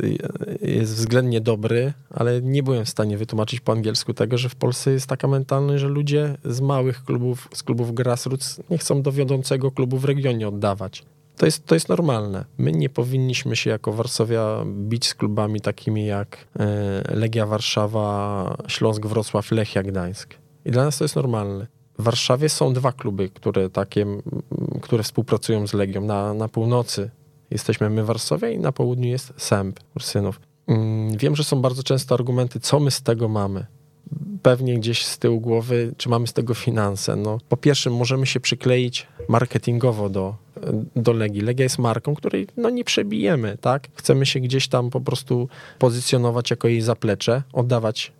[0.61, 4.91] jest względnie dobry, ale nie byłem w stanie wytłumaczyć po angielsku tego, że w Polsce
[4.91, 9.71] jest taka mentalność, że ludzie z małych klubów, z klubów grassroots nie chcą do wiodącego
[9.71, 11.03] klubu w regionie oddawać.
[11.37, 12.45] To jest, to jest normalne.
[12.57, 19.05] My nie powinniśmy się jako Warszawia bić z klubami takimi jak e, Legia Warszawa, Śląsk
[19.05, 20.33] Wrocław, Lechia Gdańsk.
[20.65, 21.67] I dla nas to jest normalne.
[21.99, 24.05] W Warszawie są dwa kluby, które takie,
[24.81, 26.01] które współpracują z Legią.
[26.01, 27.09] Na, na północy
[27.53, 30.39] jesteśmy my Warszawia i na południu jest Sęp Ursynów.
[30.67, 33.65] Mm, wiem, że są bardzo często argumenty, co my z tego mamy
[34.41, 37.15] pewnie gdzieś z tyłu głowy, czy mamy z tego finanse.
[37.15, 40.35] No, po pierwsze, możemy się przykleić marketingowo do,
[40.95, 41.41] do Legii.
[41.41, 43.87] Legia jest marką, której no, nie przebijemy, tak?
[43.95, 48.11] Chcemy się gdzieś tam po prostu pozycjonować jako jej zaplecze, oddawać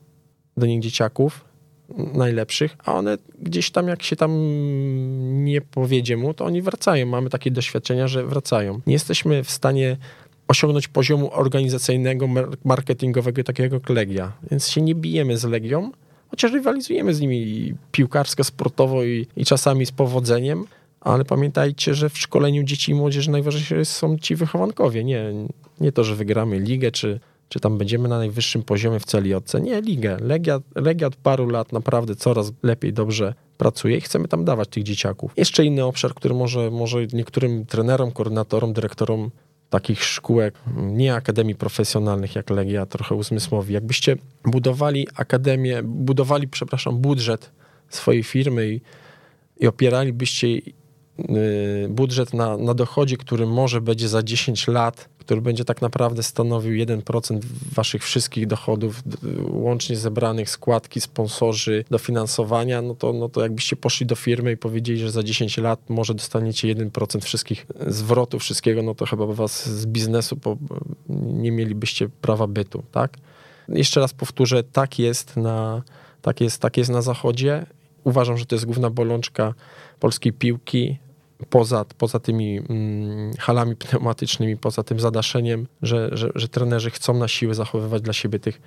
[0.58, 1.46] do nich dzieciaków
[1.98, 4.32] najlepszych, a one gdzieś tam, jak się tam
[5.44, 7.06] nie powiedzie mu, to oni wracają.
[7.06, 8.82] Mamy takie doświadczenia, że wracają.
[8.88, 9.98] Nie jesteśmy w stanie
[10.48, 12.28] osiągnąć poziomu organizacyjnego,
[12.64, 14.32] marketingowego takiego jak Legia.
[14.52, 15.92] Więc się nie bijemy z Legią,
[16.32, 20.66] chociaż rywalizujemy z nimi piłkarsko, sportowo i, i czasami z powodzeniem,
[21.02, 25.34] ale pamiętajcie, że w szkoleniu dzieci i młodzieży najważniejsi są ci wychowankowie, nie,
[25.80, 27.20] nie to, że wygramy ligę, czy,
[27.54, 29.62] czy tam będziemy na najwyższym poziomie w celiotce.
[29.62, 30.18] Nie, ligę.
[30.22, 34.84] Legia, Legia od paru lat naprawdę coraz lepiej, dobrze pracuje i chcemy tam dawać tych
[34.84, 35.32] dzieciaków.
[35.38, 39.32] Jeszcze inny obszar, który może, może niektórym trenerom, koordynatorom, dyrektorom
[39.70, 43.74] takich szkółek, nie akademii profesjonalnych jak Legia, trochę uzmysłowi.
[43.74, 47.52] Jakbyście budowali akademię, budowali, przepraszam, budżet
[47.90, 48.82] swojej firmy i,
[49.58, 50.48] i opieralibyście
[51.90, 56.86] budżet na, na dochodzie, który może będzie za 10 lat, który będzie tak naprawdę stanowił
[56.86, 57.40] 1%
[57.76, 59.04] waszych wszystkich dochodów,
[59.48, 65.00] łącznie zebranych składki, sponsorzy, dofinansowania, no to, no to jakbyście poszli do firmy i powiedzieli,
[65.00, 69.70] że za 10 lat może dostaniecie 1% wszystkich zwrotów, wszystkiego, no to chyba by was
[69.70, 70.58] z biznesu po,
[71.10, 73.18] nie mielibyście prawa bytu, tak?
[73.70, 75.82] Jeszcze raz powtórzę, tak jest na,
[76.22, 77.66] tak jest, tak jest na zachodzie.
[78.04, 79.54] Uważam, że to jest główna bolączka
[80.00, 80.98] polskiej piłki,
[81.50, 87.28] poza, poza tymi mm, halami pneumatycznymi, poza tym zadaszeniem, że, że, że trenerzy chcą na
[87.28, 88.62] siłę zachowywać dla siebie tych,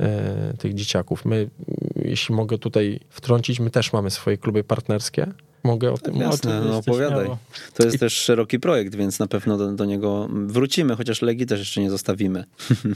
[0.00, 1.24] e, tych dzieciaków.
[1.24, 1.50] My,
[1.96, 5.26] jeśli mogę tutaj wtrącić, my też mamy swoje kluby partnerskie.
[5.62, 7.26] Mogę o tym Jasne, no opowiadaj.
[7.74, 7.98] To jest I...
[7.98, 11.90] też szeroki projekt, więc na pewno do, do niego wrócimy, chociaż Legii też jeszcze nie
[11.90, 12.44] zostawimy.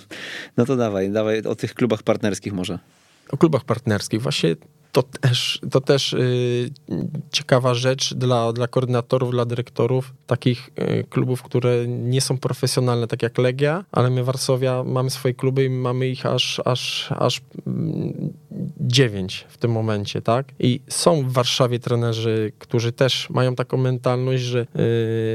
[0.56, 2.78] no to dawaj, dawaj o tych klubach partnerskich może.
[3.30, 4.22] O klubach partnerskich.
[4.22, 4.56] Właśnie
[4.94, 6.70] to też, to też y,
[7.30, 13.22] ciekawa rzecz dla, dla koordynatorów, dla dyrektorów takich y, klubów, które nie są profesjonalne, tak
[13.22, 18.32] jak Legia, ale my Warszawia mamy swoje kluby i mamy ich aż, aż, aż mm,
[18.80, 20.52] dziewięć w tym momencie, tak?
[20.58, 24.66] I są w Warszawie trenerzy, którzy też mają taką mentalność, że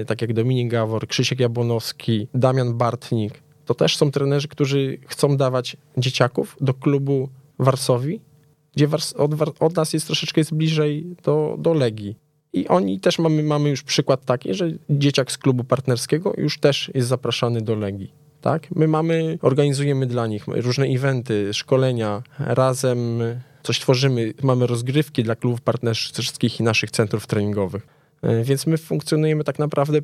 [0.01, 3.33] y, tak jak Dominik Gawor, Krzysiek Jabłonowski, Damian Bartnik,
[3.65, 8.28] to też są trenerzy, którzy chcą dawać dzieciaków do klubu Warszawi
[8.75, 12.15] gdzie od, od, nas jest troszeczkę jest bliżej do, do Legii.
[12.53, 16.91] I oni też mamy, mamy już przykład taki, że dzieciak z klubu partnerskiego już też
[16.93, 18.13] jest zapraszany do Legii.
[18.41, 18.67] Tak?
[18.71, 23.19] My mamy, organizujemy dla nich różne eventy, szkolenia, razem
[23.63, 27.87] coś tworzymy, mamy rozgrywki dla klubów partnerskich i naszych centrów treningowych.
[28.21, 29.99] E, więc my funkcjonujemy tak naprawdę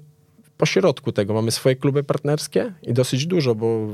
[0.58, 1.34] po środku tego.
[1.34, 3.88] Mamy swoje kluby partnerskie i dosyć dużo, bo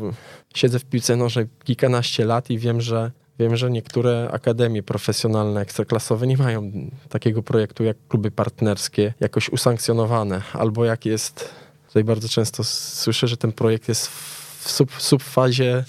[0.55, 6.28] siedzę w piłce nożnej kilkanaście lat i wiem, że Wiem, że niektóre akademie profesjonalne, ekstraklasowe
[6.28, 6.72] nie mają
[7.10, 11.50] takiego projektu jak kluby partnerskie jakoś usankcjonowane, albo jak jest,
[11.88, 15.84] tutaj bardzo często słyszę, że ten projekt jest w sub, subfazie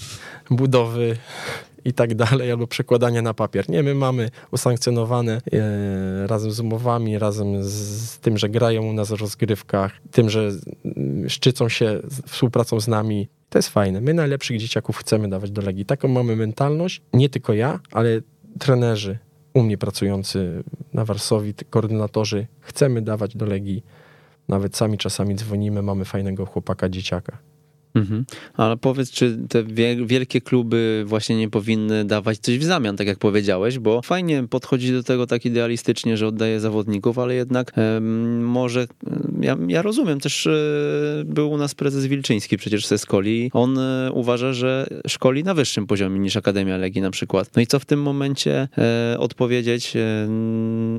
[0.50, 1.16] budowy
[1.84, 3.68] i tak dalej, albo przekładania na papier.
[3.68, 9.08] Nie, my mamy usankcjonowane e, razem z umowami, razem z tym, że grają u nas
[9.08, 10.50] w rozgrywkach, tym, że
[11.28, 14.00] szczycą się współpracą z nami to jest fajne.
[14.00, 15.84] My najlepszych dzieciaków chcemy dawać do Legii.
[15.84, 17.02] Taką mamy mentalność.
[17.12, 18.20] Nie tylko ja, ale
[18.58, 19.18] trenerzy
[19.54, 23.84] u mnie pracujący na Warsowi, koordynatorzy, chcemy dawać do Legii.
[24.48, 27.38] Nawet sami czasami dzwonimy, mamy fajnego chłopaka, dzieciaka.
[27.94, 28.24] Mhm.
[28.56, 29.64] Ale powiedz, czy te
[30.04, 34.92] wielkie kluby właśnie nie powinny dawać coś w zamian, tak jak powiedziałeś, bo fajnie podchodzi
[34.92, 37.72] do tego tak idealistycznie, że oddaje zawodników, ale jednak
[38.40, 38.86] może,
[39.40, 40.50] ja, ja, rozumiem, też e,
[41.24, 45.86] był u nas prezes Wilczyński przecież ze Skoli, on e, uważa, że szkoli na wyższym
[45.86, 47.50] poziomie niż Akademia Legii na przykład.
[47.56, 49.94] No i co w tym momencie e, odpowiedzieć,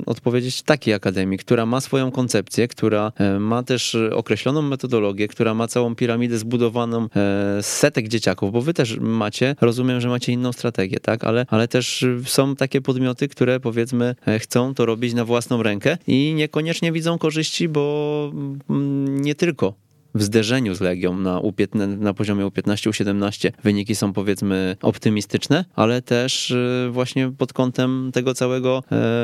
[0.06, 5.94] odpowiedzieć takiej akademii, która ma swoją koncepcję, która ma też określoną metodologię, która ma całą
[5.94, 11.00] piramidę zbudowaną zbudowaną e, setek dzieciaków, bo wy też macie, rozumiem, że macie inną strategię,
[11.00, 15.62] tak, ale, ale też są takie podmioty, które powiedzmy e, chcą to robić na własną
[15.62, 18.32] rękę i niekoniecznie widzą korzyści, bo
[18.70, 19.74] mm, nie tylko
[20.14, 26.02] w zderzeniu z Legią na, U15, na poziomie U15, U17 wyniki są powiedzmy optymistyczne, ale
[26.02, 28.82] też e, właśnie pod kątem tego całego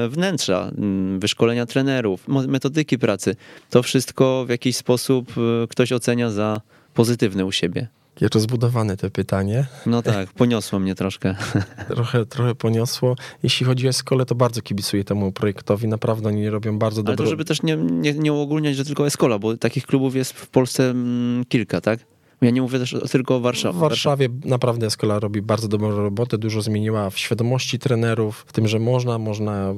[0.09, 0.70] wnętrza,
[1.18, 3.37] wyszkolenia trenerów, metodyki pracy.
[3.70, 5.33] To wszystko w jakiś sposób
[5.68, 6.61] ktoś ocenia za
[6.94, 7.88] pozytywny u siebie?
[8.20, 9.66] Jest rozbudowane to pytanie.
[9.87, 11.35] No tak, poniosło mnie troszkę.
[11.88, 13.16] trochę, trochę poniosło.
[13.42, 15.88] Jeśli chodzi o Eskolę, to bardzo kibicuję temu projektowi.
[15.88, 17.22] Naprawdę oni robią bardzo dobrze.
[17.22, 20.33] Ale to żeby też nie, nie, nie uogólniać, że tylko Eskola, bo takich klubów jest
[20.33, 22.00] w Polsce mm, kilka, tak?
[22.40, 23.79] Ja nie mówię też tylko o Warszawie.
[23.79, 28.68] W Warszawie naprawdę Eskola robi bardzo dobrą robotę, dużo zmieniła w świadomości trenerów, w tym,
[28.68, 29.74] że można, można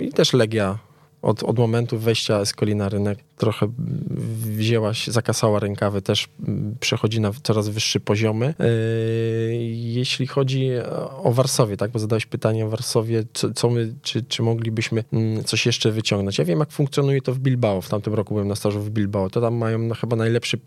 [0.00, 0.78] i też Legia
[1.22, 3.68] od, od momentu wejścia Escoli na rynek trochę
[4.56, 6.28] wzięła się, zakasała rękawy, też
[6.80, 8.54] przechodzi na coraz wyższe poziomy.
[8.58, 8.66] Yy,
[9.72, 10.70] jeśli chodzi
[11.22, 15.44] o Warszawie, tak, bo zadałeś pytanie o Warszawie, co, co my, czy, czy moglibyśmy mm,
[15.44, 16.38] coś jeszcze wyciągnąć.
[16.38, 17.80] Ja wiem, jak funkcjonuje to w Bilbao.
[17.80, 19.30] W tamtym roku byłem na stażu w Bilbao.
[19.30, 20.58] To tam mają no, chyba najlepszy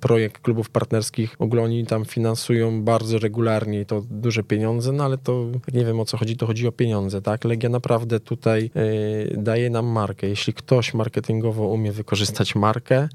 [0.00, 1.36] projekt klubów partnerskich.
[1.38, 5.84] W ogóle oni tam finansują bardzo regularnie i to duże pieniądze, no ale to nie
[5.84, 7.44] wiem o co chodzi, to chodzi o pieniądze, tak?
[7.44, 10.28] Legia naprawdę tutaj y, daje nam markę.
[10.28, 12.17] Jeśli ktoś marketingowo umie wykorzystać
[12.54, 13.08] markę,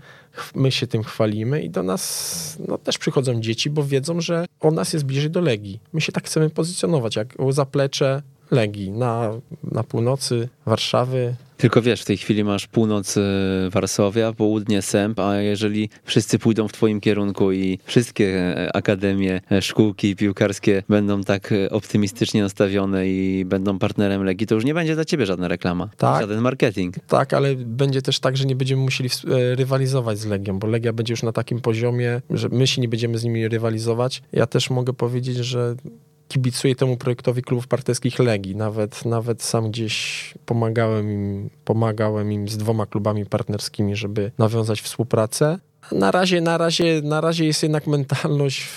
[0.55, 4.71] my się tym chwalimy i do nas no, też przychodzą dzieci, bo wiedzą, że o
[4.71, 5.79] nas jest bliżej do Legii.
[5.93, 8.21] My się tak chcemy pozycjonować, jak zaplecze
[8.53, 9.31] Legii na,
[9.63, 13.21] na północy Warszawy, tylko wiesz, w tej chwili masz północ e,
[13.69, 19.61] Warszawia, południe Sęp, a jeżeli wszyscy pójdą w twoim kierunku i wszystkie e, akademie, e,
[19.61, 25.05] szkółki piłkarskie będą tak optymistycznie nastawione i będą partnerem Legii, to już nie będzie dla
[25.05, 26.95] ciebie żadna reklama, tak, żaden marketing.
[27.07, 29.09] Tak, ale będzie też tak, że nie będziemy musieli
[29.55, 33.17] rywalizować z Legią, bo Legia będzie już na takim poziomie, że my się nie będziemy
[33.17, 34.21] z nimi rywalizować.
[34.31, 35.75] Ja też mogę powiedzieć, że
[36.27, 38.55] kibicuję temu projektowi klubów partnerskich Legii.
[38.55, 45.59] Nawet, nawet sam gdzieś pomagałem im, pomagałem im z dwoma klubami partnerskimi, żeby nawiązać współpracę.
[45.91, 48.67] Na razie, na razie, na razie jest jednak mentalność,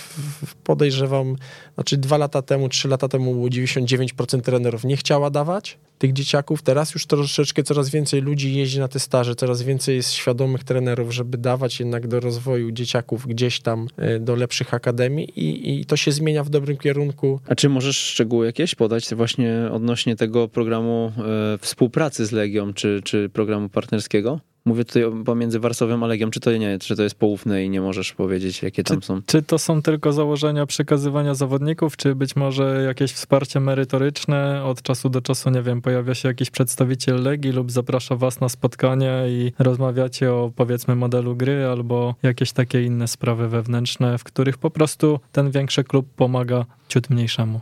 [0.64, 1.37] podejrzewam,
[1.75, 6.62] znaczy dwa lata temu, trzy lata temu było 99% trenerów nie chciała dawać tych dzieciaków.
[6.62, 11.14] Teraz już troszeczkę coraz więcej ludzi jeździ na te staże, coraz więcej jest świadomych trenerów,
[11.14, 15.97] żeby dawać jednak do rozwoju dzieciaków gdzieś tam e, do lepszych akademii i, i to
[15.97, 17.40] się zmienia w dobrym kierunku.
[17.49, 23.01] A czy możesz szczegóły jakieś podać właśnie odnośnie tego programu e, współpracy z Legią, czy,
[23.05, 24.40] czy programu partnerskiego?
[24.66, 27.81] Mówię tutaj pomiędzy Warszawą a Legią, czy to nie, czy to jest poufne i nie
[27.81, 29.20] możesz powiedzieć, jakie tam czy, są?
[29.26, 34.64] Czy to są tylko założenia przekazywania zawodników, czy być może jakieś wsparcie merytoryczne?
[34.64, 38.48] Od czasu do czasu, nie wiem, pojawia się jakiś przedstawiciel Legii lub zaprasza was na
[38.48, 44.59] spotkanie i rozmawiacie o powiedzmy modelu gry albo jakieś takie inne sprawy wewnętrzne, w których
[44.59, 47.61] po prostu ten większy klub pomaga ciut mniejszemu.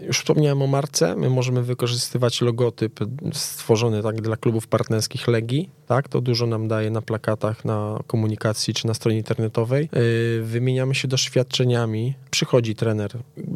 [0.00, 1.16] Już wspomniałem o marce.
[1.16, 3.00] My możemy wykorzystywać logotyp
[3.32, 5.70] stworzony tak dla klubów partnerskich Legii.
[5.86, 9.88] Tak, to dużo nam daje na plakatach, na komunikacji czy na stronie internetowej.
[9.92, 12.14] Yy, wymieniamy się doświadczeniami.
[12.30, 13.10] Przychodzi trener,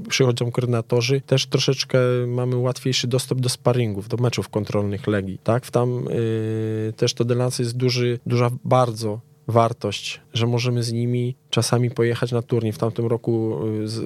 [0.09, 1.21] przychodzą koordynatorzy.
[1.21, 5.39] Też troszeczkę mamy łatwiejszy dostęp do sparingów, do meczów kontrolnych Legii.
[5.45, 10.93] Tak, tam yy, też to dla nas jest duży, duża bardzo wartość, że możemy z
[10.93, 12.73] nimi czasami pojechać na turniej.
[12.73, 14.01] W tamtym roku y, z,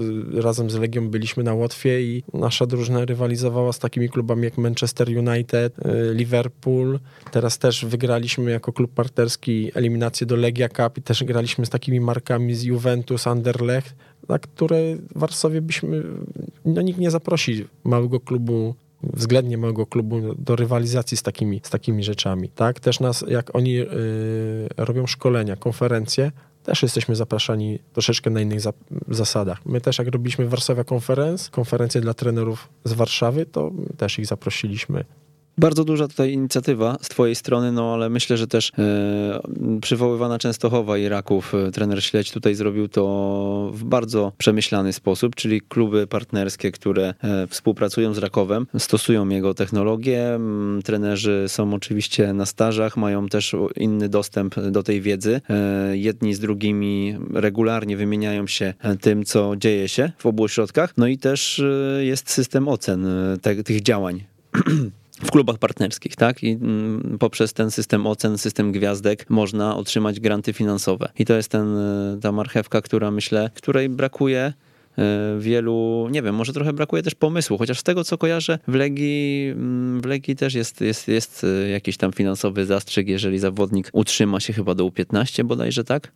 [0.44, 5.08] razem z Legią byliśmy na Łotwie i nasza drużyna rywalizowała z takimi klubami jak Manchester
[5.08, 6.98] United, y, Liverpool.
[7.30, 12.00] Teraz też wygraliśmy jako klub parterski eliminację do Legia Cup i też graliśmy z takimi
[12.00, 13.94] markami z Juventus, Anderlecht,
[14.28, 16.02] na które w Warszawie byśmy,
[16.64, 18.74] no nikt nie zaprosi małego klubu
[19.12, 22.48] względnie małego klubu do rywalizacji z takimi, z takimi rzeczami.
[22.48, 22.80] Tak?
[22.80, 23.88] Też nas, jak oni yy,
[24.76, 28.72] robią szkolenia, konferencje, też jesteśmy zapraszani troszeczkę na innych za
[29.08, 29.66] zasadach.
[29.66, 34.26] My też jak robiliśmy w Warszawie konferenc, konferencję dla trenerów z Warszawy, to też ich
[34.26, 35.04] zaprosiliśmy
[35.58, 40.98] bardzo duża tutaj inicjatywa z twojej strony, no ale myślę, że też e, przywoływana Częstochowa
[40.98, 46.72] i Raków, e, trener Śledź tutaj zrobił to w bardzo przemyślany sposób, czyli kluby partnerskie,
[46.72, 50.40] które e, współpracują z Rakowem, stosują jego technologię,
[50.84, 55.40] trenerzy są oczywiście na stażach, mają też inny dostęp do tej wiedzy.
[55.50, 61.06] E, jedni z drugimi regularnie wymieniają się tym, co dzieje się w obu ośrodkach, no
[61.06, 64.24] i też e, jest system ocen e, te, tych działań.
[65.22, 66.42] w klubach partnerskich, tak?
[66.42, 71.08] I mm, poprzez ten system ocen, system gwiazdek można otrzymać granty finansowe.
[71.18, 74.52] I to jest ten, e, ta marchewka, która myślę, której brakuje
[74.98, 78.74] e, wielu, nie wiem, może trochę brakuje też pomysłu, chociaż z tego co kojarzę, w
[78.74, 83.90] Legii, mm, w Legii też jest, jest, jest e, jakiś tam finansowy zastrzyk, jeżeli zawodnik
[83.92, 86.12] utrzyma się chyba do U15 bodajże, tak?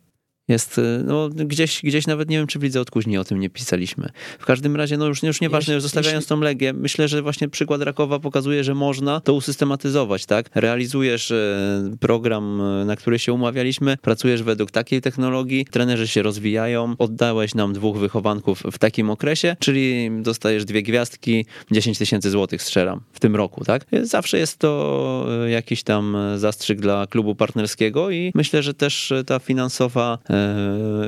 [0.49, 3.49] Jest, y, no gdzieś, gdzieś nawet nie wiem, czy w Lidze Odkuźni o tym nie
[3.49, 4.09] pisaliśmy.
[4.39, 7.81] W każdym razie, no już, już nieważne, już zostawiając tą Legię, myślę, że właśnie przykład
[7.81, 10.49] Rakowa pokazuje, że można to usystematyzować, tak?
[10.55, 16.95] Realizujesz e, program, e, na który się umawialiśmy, pracujesz według takiej technologii, trenerzy się rozwijają,
[16.97, 23.01] oddałeś nam dwóch wychowanków w takim okresie, czyli dostajesz dwie gwiazdki, 10 tysięcy złotych strzelam
[23.13, 23.85] w tym roku, tak?
[24.01, 30.17] Zawsze jest to jakiś tam zastrzyk dla klubu partnerskiego i myślę, że też ta finansowa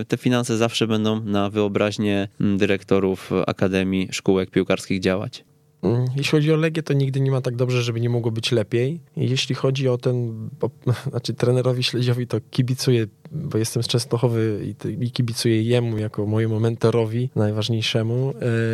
[0.08, 5.44] te finanse zawsze będą na wyobraźnię dyrektorów akademii, szkółek piłkarskich działać.
[5.82, 8.52] Mm, jeśli chodzi o Legię, to nigdy nie ma tak dobrze, żeby nie mogło być
[8.52, 9.00] lepiej.
[9.18, 10.50] Jeśli chodzi o ten,
[11.10, 16.60] znaczy trenerowi Śledziowi, to kibicuję, bo jestem z Częstochowy i, i kibicuję jemu jako mojemu
[16.60, 18.34] mentorowi najważniejszemu.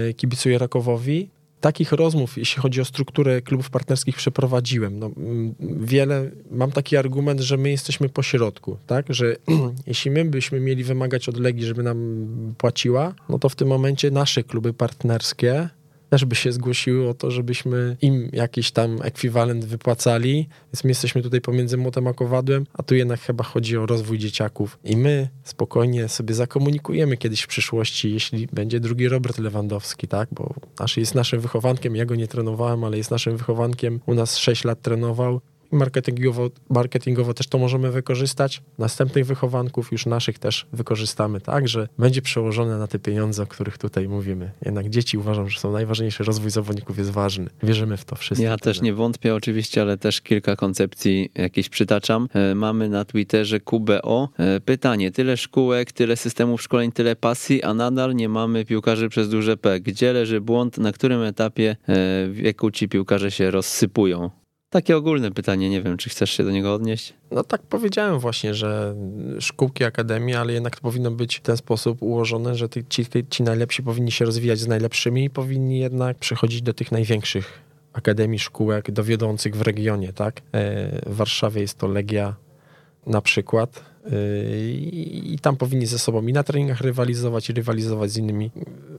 [0.10, 1.30] E, kibicuję Rakowowi,
[1.62, 5.00] takich rozmów, jeśli chodzi o strukturę klubów partnerskich, przeprowadziłem.
[5.00, 5.12] No,
[5.60, 9.06] wiele, mam taki argument, że my jesteśmy po środku, tak?
[9.10, 9.36] Że
[9.88, 14.12] jeśli my byśmy mieli wymagać od Legii, żeby nam płaciła, no to w tym momencie
[14.12, 15.70] nasze kluby partnerskie
[16.10, 21.22] też by się zgłosiły o to, żebyśmy im jakiś tam ekwiwalent wypłacali, więc my jesteśmy
[21.22, 24.80] tutaj pomiędzy młotem a kowadłem, a tu jednak chyba chodzi o rozwój dzieciaków.
[24.84, 30.54] I my spokojnie sobie zakomunikujemy kiedyś w przyszłości, jeśli będzie drugi Robert Lewandowski, tak, bo
[30.80, 34.64] nasz, jest naszym wychowankiem, ja go nie trenowałem, ale jest naszym wychowankiem, u nas 6
[34.64, 35.42] lat trenował,
[35.72, 38.62] marketingowo, marketingowo też to możemy wykorzystać.
[38.78, 43.78] Następnych wychowanków, już naszych też wykorzystamy, tak, że będzie przełożone na te pieniądze, o których
[43.78, 44.52] tutaj mówimy.
[44.66, 47.50] Jednak dzieci uważam, że są najważniejsze, rozwój zawodników jest ważny.
[47.64, 48.44] Wierzymy w to wszyscy.
[48.44, 52.28] Ja też nie wątpię oczywiście, ale też kilka koncepcji jakieś przytaczam.
[52.34, 57.74] E, mamy na Twitterze QBO e, pytanie, tyle szkółek, tyle systemów szkoleń, tyle pasji, a
[57.74, 59.80] nadal nie mamy piłkarzy przez duże P.
[59.80, 64.30] Gdzie leży błąd, na którym etapie e, wieku ci piłkarze się rozsypują?
[64.70, 67.14] Takie ogólne pytanie, nie wiem, czy chcesz się do niego odnieść?
[67.32, 68.96] No tak powiedziałem właśnie, że
[69.40, 73.84] szkółki, akademie, ale jednak to powinno być w ten sposób ułożone, że ci, ci najlepsi
[73.84, 77.62] powinni się rozwijać z najlepszymi i powinni jednak przechodzić do tych największych
[77.94, 80.40] akademii, szkółek, dowiodących w regionie, tak?
[80.40, 80.42] E,
[81.10, 82.36] w Warszawie jest to Legia
[83.06, 84.10] na przykład e,
[85.14, 88.52] i tam powinni ze sobą i na treningach rywalizować, i rywalizować z innymi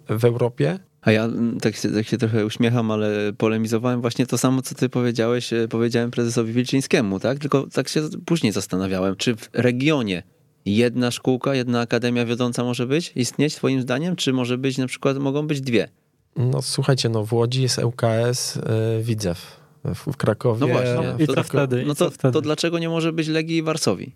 [0.09, 4.39] w Europie, a ja mm, tak się, tak się trochę uśmiecham, ale polemizowałem właśnie to
[4.39, 7.39] samo, co ty powiedziałeś, e, powiedziałem prezesowi Wilczyńskiemu, tak?
[7.39, 10.23] Tylko tak się później zastanawiałem, czy w regionie
[10.67, 15.19] jedna szkółka, jedna akademia wiodąca może być, istnieć twoim zdaniem, czy może być na przykład,
[15.19, 15.89] mogą być dwie?
[16.37, 20.61] No słuchajcie, no w Łodzi jest ŁKS yy, Widzew, w, w Krakowie...
[20.61, 21.85] No właśnie, no, i co wtedy?
[21.87, 24.13] No to, to dlaczego nie może być Legii i Warszawi?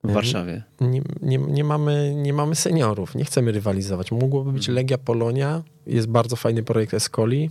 [0.00, 0.14] w mhm.
[0.14, 0.62] Warszawie.
[0.80, 4.12] Nie, nie, nie, mamy, nie mamy seniorów, nie chcemy rywalizować.
[4.12, 4.74] Mogłoby być mhm.
[4.74, 7.50] Legia Polonia, jest bardzo fajny projekt Escoli.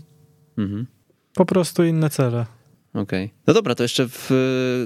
[0.58, 0.88] Mhm.
[1.34, 2.46] Po prostu inne cele.
[2.94, 3.26] Okej.
[3.26, 3.30] Okay.
[3.48, 4.30] No dobra, to jeszcze w,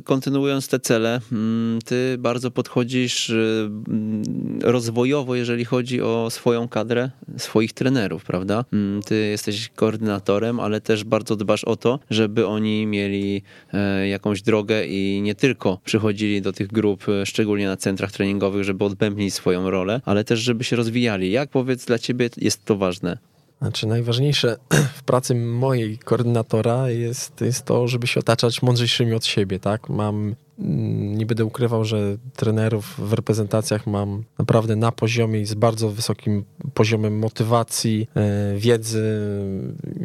[0.03, 7.11] kontynuując te cele, mm, ty bardzo podchodzisz y, mm, rozwojowo, jeżeli chodzi o swoją kadrę,
[7.37, 8.65] swoich trenerów, prawda?
[8.73, 13.41] Mm, ty jesteś koordynatorem, ale też bardzo dbasz o to, żeby oni mieli
[13.73, 18.63] e, jakąś drogę i nie tylko przychodzili do tych grup, e, szczególnie na centrach treningowych,
[18.63, 21.31] żeby odbębnić swoją rolę, ale też żeby się rozwijali.
[21.31, 23.32] Jak powiedz dla ciebie jest to ważne?
[23.63, 24.57] Znaczy, najważniejsze
[24.97, 29.89] w pracy mojej koordynatora jest, jest to, żeby się otaczać mądrzejszymi od siebie, tak?
[29.89, 35.53] Mam, mm, nie będę ukrywał, że trenerów w reprezentacjach mam naprawdę na poziomie i z
[35.53, 36.43] bardzo wysokim
[36.73, 39.21] poziomem motywacji, e, wiedzy.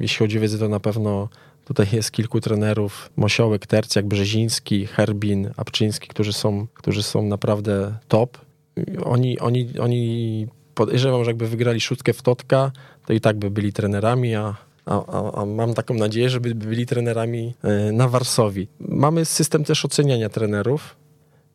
[0.01, 1.29] Jeśli chodzi o wiedzę, to na pewno
[1.65, 8.39] Tutaj jest kilku trenerów, Mosiołek, Tercjak, Brzeziński, Herbin, Apczyński, którzy są, którzy są naprawdę top.
[9.05, 10.47] Oni, oni, oni
[10.79, 12.73] podejrzewam, że jakby wygrali szóstkę w Totka,
[13.09, 14.53] to i tak by byli trenerami, a,
[14.87, 18.69] a, a mam taką nadzieję, żeby byli trenerami e, na Warsowi.
[18.81, 20.97] Mamy system też oceniania trenerów.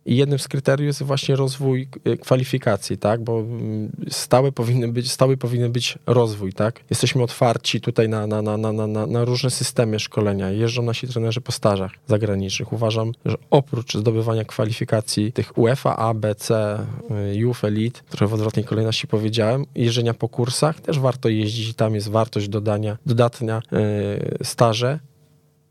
[0.06, 3.24] I jednym z kryteriów jest właśnie rozwój e, kwalifikacji, tak?
[3.24, 6.80] Bo mm, stały powinny być, stały powinien być rozwój, tak?
[6.90, 10.52] Jesteśmy otwarci tutaj na, na, na, na, na, na różne systemy szkolenia.
[10.52, 12.74] Jeżdżą nasi trenerzy po stażach zagranicznych.
[12.74, 16.80] Uważam, że oprócz zdobywania kwalifikacji tych UEFA, A, B, C,
[17.10, 21.74] e, Youth, Elite, trochę w odwrotnej kolejności powiedziałem, jeżdżenia po kursach, też warto jeździć i
[21.74, 25.00] tam jest wartość dodania, dodatnia yy, staże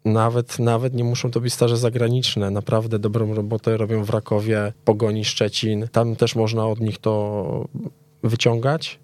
[0.05, 2.51] nawet, nawet nie muszą to być staże zagraniczne.
[2.51, 5.89] Naprawdę dobrą robotę robią w Rakowie, Pogoni Szczecin.
[5.93, 7.69] Tam też można od nich to
[8.23, 8.99] wyciągać.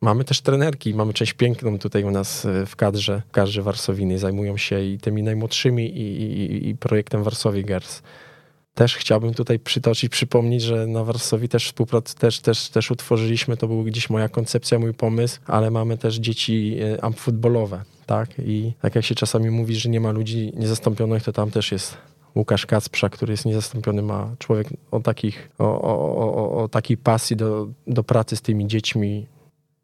[0.00, 4.18] Mamy też trenerki, mamy część piękną tutaj u nas e, w kadrze, w kadrze Warsowinej.
[4.18, 8.02] Zajmują się i tymi najmłodszymi i, i, i projektem Warsowi Girls.
[8.74, 13.68] Też chciałbym tutaj przytoczyć, przypomnieć, że na Warsowi też współpracę też, też, też utworzyliśmy, to
[13.68, 17.82] był gdzieś moja koncepcja, mój pomysł, ale mamy też dzieci e, amfutbolowe
[18.12, 18.30] tak?
[18.38, 21.96] I tak jak się czasami mówi, że nie ma ludzi niezastąpionych, to tam też jest
[22.36, 27.36] Łukasz Kacprza, który jest niezastąpiony, ma człowiek o, takich, o, o, o, o takiej pasji
[27.36, 29.26] do, do pracy z tymi dziećmi.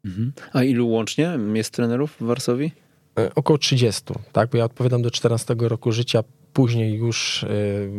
[0.05, 0.31] Mhm.
[0.53, 2.71] A ilu łącznie jest trenerów w Warszawie?
[3.35, 4.01] Około 30,
[4.31, 4.49] tak?
[4.49, 6.23] Bo ja odpowiadam do 14 roku życia
[6.53, 7.91] później już y,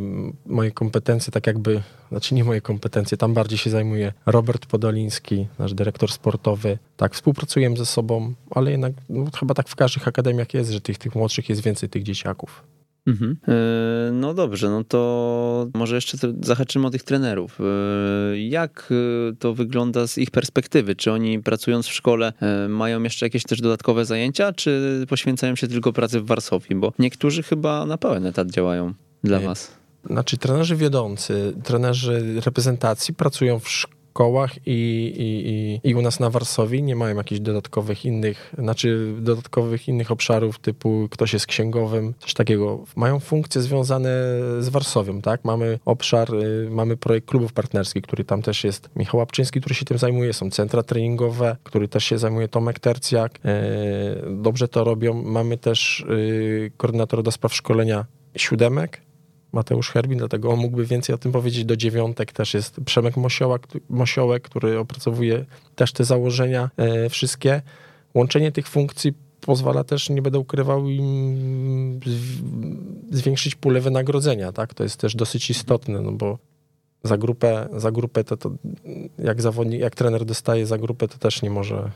[0.47, 5.75] moje kompetencje, tak jakby, znaczy nie moje kompetencje, tam bardziej się zajmuje Robert Podoliński, nasz
[5.75, 6.79] dyrektor sportowy.
[6.97, 10.99] Tak, współpracujemy ze sobą, ale jednak no, chyba tak w każdych akademiach jest, że tych,
[10.99, 12.63] tych młodszych jest więcej tych dzieciaków.
[13.07, 13.37] Mhm.
[13.49, 17.59] E, no dobrze, no to może jeszcze zahaczymy o tych trenerów.
[17.61, 18.93] E, jak
[19.31, 20.97] e, to wygląda z ich perspektywy?
[20.97, 22.33] Czy oni pracując w szkole
[22.69, 26.77] mają jeszcze jakieś też dodatkowe zajęcia, czy poświęcają się tylko pracy w Warszawie?
[26.77, 28.95] Bo niektórzy chyba na pełen etat działają
[29.25, 29.81] dla was.
[30.05, 34.71] Znaczy trenerzy wiodący, trenerzy reprezentacji pracują w szkole kołach i,
[35.17, 40.11] i, i, i u nas na Warszawie nie mają jakichś dodatkowych innych, znaczy dodatkowych innych
[40.11, 42.85] obszarów typu ktoś jest księgowym, coś takiego.
[42.97, 44.11] Mają funkcje związane
[44.61, 45.45] z Warszawią, tak?
[45.45, 49.85] Mamy obszar, y, mamy projekt klubów partnerskich, który tam też jest Michał Łapczyński, który się
[49.85, 53.39] tym zajmuje, są centra treningowe, który też się zajmuje Tomek Tercjak.
[53.45, 53.63] E,
[54.31, 55.23] dobrze to robią.
[55.23, 58.07] Mamy też y, koordynatora do spraw szkolenia
[58.37, 59.01] siódemek,
[59.53, 61.65] Mateusz Herbin, dlatego on mógłby więcej o tym powiedzieć.
[61.65, 65.45] Do dziewiątek też jest Przemek Mosiołek, Mosiołek który opracowuje
[65.75, 67.63] też te założenia e, wszystkie.
[68.15, 72.01] Łączenie tych funkcji pozwala też, nie będę ukrywał, im
[73.11, 74.75] zwiększyć pulę wynagrodzenia, tak?
[74.75, 76.39] To jest też dosyć istotne, no bo
[77.03, 78.51] za grupę, za grupę to, to
[79.19, 81.91] jak zawodnik, jak trener dostaje za grupę, to też nie może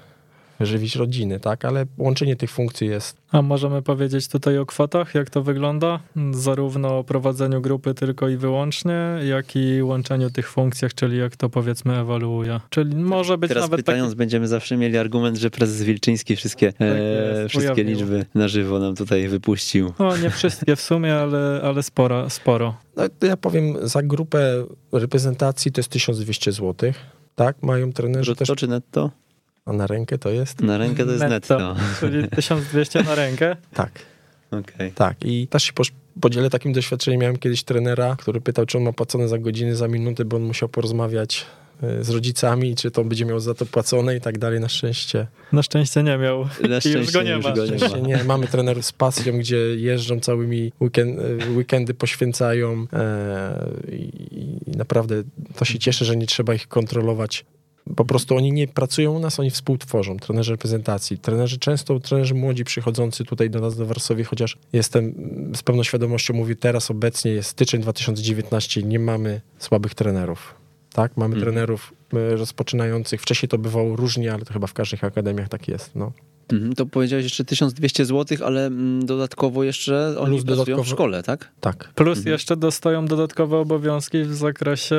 [0.61, 1.65] żywić rodziny, tak?
[1.65, 3.17] Ale łączenie tych funkcji jest.
[3.33, 6.01] A możemy powiedzieć tutaj o kwotach, jak to wygląda?
[6.33, 8.99] Zarówno o prowadzeniu grupy tylko i wyłącznie,
[9.29, 12.61] jak i łączeniu tych funkcjach, czyli jak to powiedzmy ewaluuje.
[12.71, 14.19] Czyli może być Teraz nawet pytając, taki...
[14.19, 17.01] będziemy zawsze mieli argument, że prezes Wilczyński wszystkie, tak jest,
[17.45, 19.93] e, wszystkie liczby na żywo nam tutaj wypuścił.
[19.99, 22.31] No nie wszystkie w sumie, ale, ale sporo.
[22.31, 22.77] sporo.
[22.97, 26.93] No, to ja powiem, za grupę reprezentacji to jest 1200 zł.
[27.35, 28.59] Tak, mają trenerzy Brutto też...
[28.59, 29.11] czy netto?
[29.67, 30.61] A na rękę to jest?
[30.61, 31.59] Na rękę to jest netto.
[31.59, 31.77] netto.
[32.01, 33.57] Czyli 1200 na rękę?
[33.75, 33.91] Tak.
[34.51, 34.93] Okay.
[34.95, 35.17] Tak.
[35.25, 35.73] I też się
[36.21, 37.21] podzielę takim doświadczeniem.
[37.21, 40.43] Miałem kiedyś trenera, który pytał, czy on ma płacone za godziny, za minuty, bo on
[40.43, 41.47] musiał porozmawiać
[41.83, 44.61] e, z rodzicami, czy to będzie miał za to płacone i tak dalej.
[44.61, 45.27] Na szczęście.
[45.53, 46.45] Na szczęście nie miał.
[46.45, 47.53] Na szczęście już go nie już ma.
[47.53, 47.99] Go nie, ma.
[47.99, 54.11] nie, Mamy trenerów z pasją, gdzie jeżdżą całymi weekend, e, weekendy, poświęcają e, i,
[54.71, 55.23] i naprawdę
[55.57, 57.45] to się cieszę, że nie trzeba ich kontrolować
[57.97, 61.19] po prostu oni nie pracują u nas, oni współtworzą, trenerzy reprezentacji.
[61.19, 65.15] Trenerzy często, trenerzy młodzi przychodzący tutaj do nas do Warszawy, chociaż jestem
[65.57, 70.55] z pełną świadomością, mówię teraz obecnie jest styczeń 2019, nie mamy słabych trenerów.
[70.93, 71.45] Tak, mamy mm.
[71.45, 73.23] trenerów e, rozpoczynających.
[73.23, 75.91] Wcześniej to bywało różnie, ale to chyba w każdych akademiach tak jest.
[75.95, 76.13] No.
[76.53, 80.85] Mhm, to powiedziałeś jeszcze 1200 zł, ale mm, dodatkowo jeszcze oni Plus dodatkowo...
[80.85, 81.53] w szkole, tak?
[81.61, 81.93] Tak.
[81.95, 82.33] Plus mhm.
[82.33, 84.97] jeszcze dostają dodatkowe obowiązki w zakresie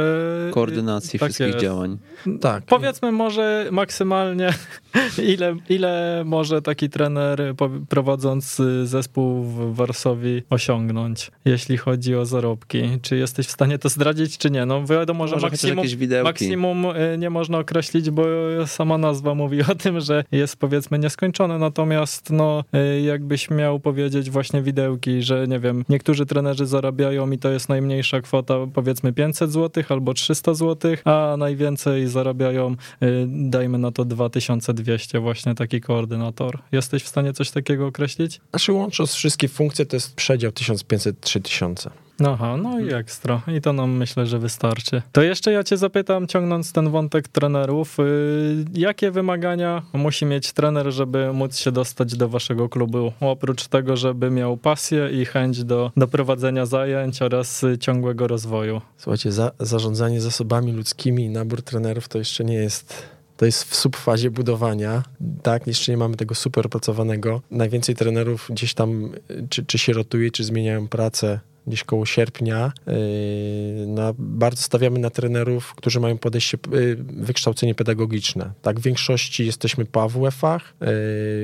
[0.51, 1.59] koordynacji tak wszystkich jest.
[1.59, 1.97] działań.
[2.41, 2.65] Tak.
[2.65, 4.53] Powiedzmy może maksymalnie
[5.33, 7.55] ile, ile może taki trener
[7.89, 12.81] prowadząc zespół w Warszawie osiągnąć, jeśli chodzi o zarobki.
[13.01, 14.65] Czy jesteś w stanie to zdradzić, czy nie?
[14.65, 15.85] No wiadomo, że maksimum,
[16.23, 18.23] maksimum y, nie można określić, bo
[18.65, 22.63] sama nazwa mówi o tym, że jest powiedzmy nieskończone skończone, natomiast no,
[22.97, 27.69] y, jakbyś miał powiedzieć właśnie widełki, że nie wiem, niektórzy trenerzy zarabiają i to jest
[27.69, 34.05] najmniejsza kwota, powiedzmy 500 zł albo 300 zł, a najwięcej zarabiają, y, dajmy na to
[34.05, 36.59] 2200 właśnie taki koordynator.
[36.71, 38.41] Jesteś w stanie coś takiego określić?
[38.49, 42.04] Znaczy łącząc wszystkie funkcje to jest przedział 1500-3000.
[42.23, 43.41] Aha, no i ekstra.
[43.57, 45.01] I to nam myślę, że wystarczy.
[45.11, 50.91] To jeszcze ja cię zapytam, ciągnąc ten wątek trenerów, yy, jakie wymagania musi mieć trener,
[50.91, 53.11] żeby móc się dostać do waszego klubu?
[53.19, 58.81] Oprócz tego, żeby miał pasję i chęć do, do prowadzenia zajęć oraz ciągłego rozwoju.
[58.97, 63.75] Słuchajcie, za, zarządzanie zasobami ludzkimi i nabór trenerów to jeszcze nie jest to jest w
[63.75, 65.03] subfazie budowania.
[65.43, 67.41] Tak, jeszcze nie mamy tego super opracowanego.
[67.51, 69.11] Najwięcej trenerów gdzieś tam
[69.49, 72.71] czy, czy się rotuje, czy zmieniają pracę gdzieś koło sierpnia.
[72.87, 78.51] Yy, na, bardzo stawiamy na trenerów, którzy mają podejście, yy, wykształcenie pedagogiczne.
[78.61, 80.87] Tak, w większości jesteśmy po AWF-ach, yy,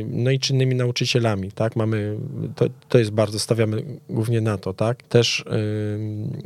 [0.10, 2.18] no i czynnymi nauczycielami, tak, mamy,
[2.56, 5.04] to, to jest bardzo, stawiamy głównie na to, tak.
[5.04, 5.46] Też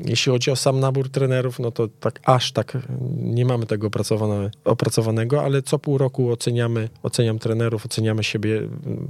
[0.05, 2.77] jeśli chodzi o sam nabór trenerów, no to tak aż tak
[3.17, 8.61] nie mamy tego opracowane, opracowanego, ale co pół roku oceniamy, oceniam trenerów, oceniamy siebie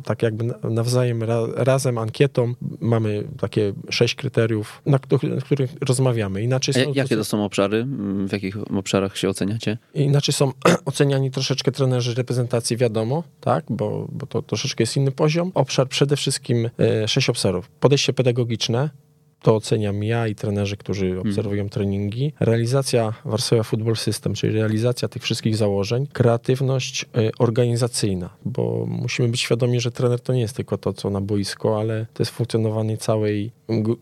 [0.03, 2.53] tak jakby nawzajem, ra, razem ankietą.
[2.79, 4.99] Mamy takie sześć kryteriów, kryteriów, na,
[5.35, 6.41] na których rozmawiamy.
[6.41, 7.85] Inaczej są, jakie to są obszary?
[8.27, 9.77] W jakich obszarach się oceniacie?
[9.93, 10.51] Inaczej są
[10.85, 15.51] oceniani troszeczkę trenerzy reprezentacji, wiadomo, tak, bo, bo to troszeczkę jest inny poziom.
[15.53, 17.69] Obszar przede wszystkim e, sześć obszarów.
[17.69, 18.89] Podejście pedagogiczne,
[19.45, 21.27] to oceniam ja i trenerzy, którzy hmm.
[21.27, 22.33] obserwują treningi.
[22.39, 29.41] Realizacja Warsaw Football System, czyli realizacja tych wszystkich założeń, kreatywność y, organizacyjna, bo musimy być
[29.41, 32.97] świadomi, że trener to nie jest tylko to, co na boisko, ale to jest funkcjonowanie
[32.97, 33.51] całej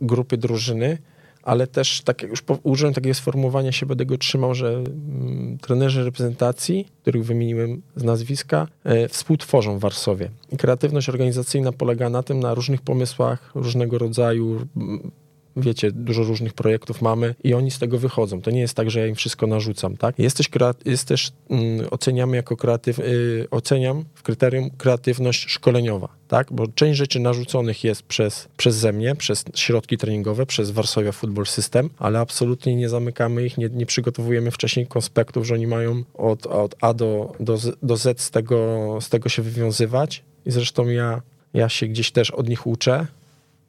[0.02, 0.98] grupy drużyny,
[1.44, 6.04] ale też, tak jak już użyłem takiego sformułowania, się będę go trzymał, że mm, trenerzy
[6.04, 10.30] reprezentacji, których wymieniłem z nazwiska, e, współtworzą w Warszawie.
[10.52, 14.60] I kreatywność organizacyjna polega na tym, na różnych pomysłach, różnego rodzaju
[15.58, 18.42] wiecie, dużo różnych projektów mamy i oni z tego wychodzą.
[18.42, 20.20] To nie jest tak, że ja im wszystko narzucam, tak?
[20.20, 20.50] Jest też,
[20.86, 26.54] jest też mm, oceniamy jako kreatyw, yy, oceniam w kryterium kreatywność szkoleniowa, tak?
[26.54, 31.46] Bo część rzeczy narzuconych jest przez, przez ze mnie, przez środki treningowe, przez Warszawia Football
[31.46, 36.46] System, ale absolutnie nie zamykamy ich, nie, nie przygotowujemy wcześniej konspektów, że oni mają od,
[36.46, 41.22] od A do, do, do Z z tego, z tego się wywiązywać i zresztą ja,
[41.54, 43.08] ja się gdzieś też od nich uczę,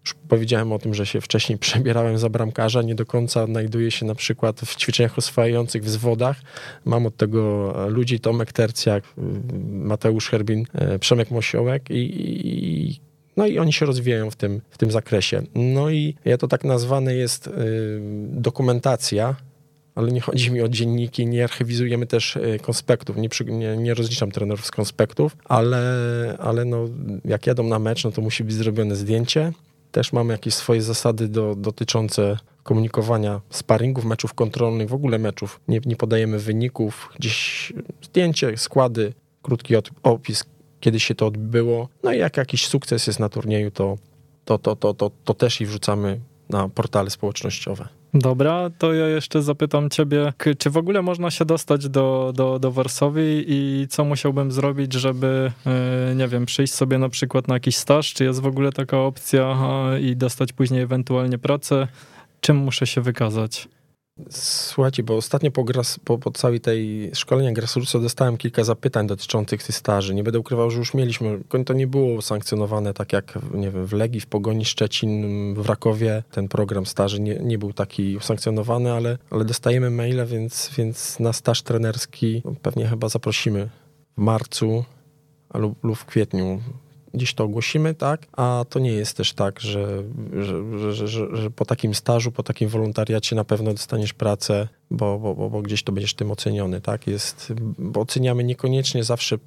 [0.04, 4.06] już powiedziałem o tym, że się wcześniej przebierałem za bramkarza, nie do końca odnajduję się
[4.06, 6.36] na przykład w ćwiczeniach oswajających w zwodach.
[6.84, 9.04] Mam od tego ludzi, Tomek Tercjak,
[9.70, 13.00] Mateusz Herbin, e, Przemek Mosiołek i, i
[13.36, 15.42] no i oni się rozwijają w tym, w tym zakresie.
[15.54, 17.50] No i ja to tak nazwane jest y,
[18.30, 19.36] dokumentacja,
[19.94, 24.66] ale nie chodzi mi o dzienniki, nie archiwizujemy też konspektów, nie, nie, nie rozliczam trenerów
[24.66, 25.82] z konspektów, ale,
[26.38, 26.88] ale no,
[27.24, 29.52] jak jadą na mecz, no to musi być zrobione zdjęcie,
[29.94, 35.60] też mamy jakieś swoje zasady do, dotyczące komunikowania sparingów, meczów kontrolnych, w ogóle meczów.
[35.68, 37.72] Nie, nie podajemy wyników, gdzieś
[38.02, 40.44] zdjęcie, składy, krótki opis,
[40.80, 41.88] kiedy się to odbyło.
[42.02, 43.98] No i jak jakiś sukces jest na turnieju, to,
[44.44, 46.20] to, to, to, to, to też i wrzucamy
[46.50, 47.88] na portale społecznościowe.
[48.14, 52.72] Dobra, to ja jeszcze zapytam ciebie, czy w ogóle można się dostać do, do, do
[52.72, 57.76] Warszawy i co musiałbym zrobić, żeby, e, nie wiem, przyjść sobie na przykład na jakiś
[57.76, 59.56] staż, czy jest w ogóle taka opcja
[60.00, 61.88] i dostać później ewentualnie pracę?
[62.40, 63.68] Czym muszę się wykazać?
[64.30, 69.62] Słuchajcie, bo ostatnio po, gras, po, po całej tej szkolenia grassrootsa dostałem kilka zapytań dotyczących
[69.62, 70.14] tych staży.
[70.14, 73.92] Nie będę ukrywał, że już mieliśmy, to nie było sankcjonowane tak jak nie wiem, w
[73.92, 76.22] Legii, w Pogoni Szczecin, w Rakowie.
[76.30, 81.32] Ten program staży nie, nie był taki sankcjonowany, ale, ale dostajemy maile, więc, więc na
[81.32, 83.68] staż trenerski pewnie chyba zaprosimy
[84.18, 84.84] w marcu
[85.54, 86.60] lub, lub w kwietniu
[87.14, 88.26] gdzieś to ogłosimy, tak?
[88.32, 90.02] A to nie jest też tak, że,
[90.76, 95.34] że, że, że, po takim stażu, po takim wolontariacie na pewno dostaniesz pracę, bo, bo,
[95.34, 97.06] bo, bo gdzieś to będziesz tym oceniony, tak?
[97.06, 99.38] Jest, bo oceniamy niekoniecznie zawsze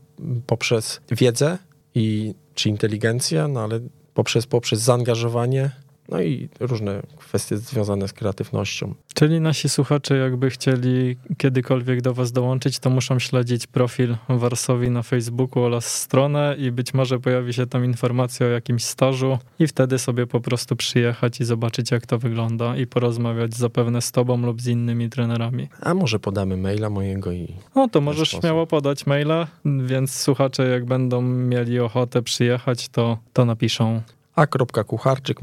[0.47, 1.57] poprzez wiedzę
[1.95, 3.80] i czy inteligencję, no ale
[4.13, 5.72] poprzez, poprzez zaangażowanie,
[6.10, 8.93] no i różne kwestie związane z kreatywnością.
[9.14, 15.03] Czyli nasi słuchacze, jakby chcieli kiedykolwiek do Was dołączyć, to muszą śledzić profil Warsowi na
[15.03, 19.99] Facebooku oraz stronę i być może pojawi się tam informacja o jakimś stażu i wtedy
[19.99, 24.62] sobie po prostu przyjechać i zobaczyć, jak to wygląda i porozmawiać zapewne z Tobą lub
[24.62, 25.68] z innymi trenerami.
[25.82, 27.53] A może podamy maila mojego i...
[27.76, 28.43] No to możesz sposób.
[28.43, 29.47] śmiało podać maila,
[29.86, 34.01] więc słuchacze jak będą mieli ochotę przyjechać, to, to napiszą
[34.38, 35.41] a.kucharczyk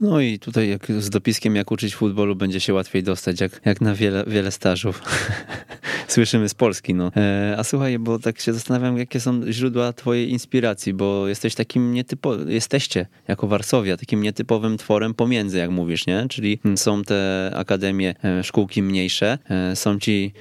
[0.00, 3.80] no i tutaj jak z dopiskiem jak uczyć futbolu będzie się łatwiej dostać, jak, jak
[3.80, 5.02] na wiele, wiele stażów.
[6.08, 7.10] Słyszymy z Polski, no.
[7.16, 11.92] E, a słuchaj, bo tak się zastanawiam, jakie są źródła twojej inspiracji, bo jesteś takim
[11.92, 16.26] nietypowym, jesteście jako Warszawia takim nietypowym tworem pomiędzy, jak mówisz, nie?
[16.28, 20.32] Czyli są te akademie, e, szkółki mniejsze, e, są ci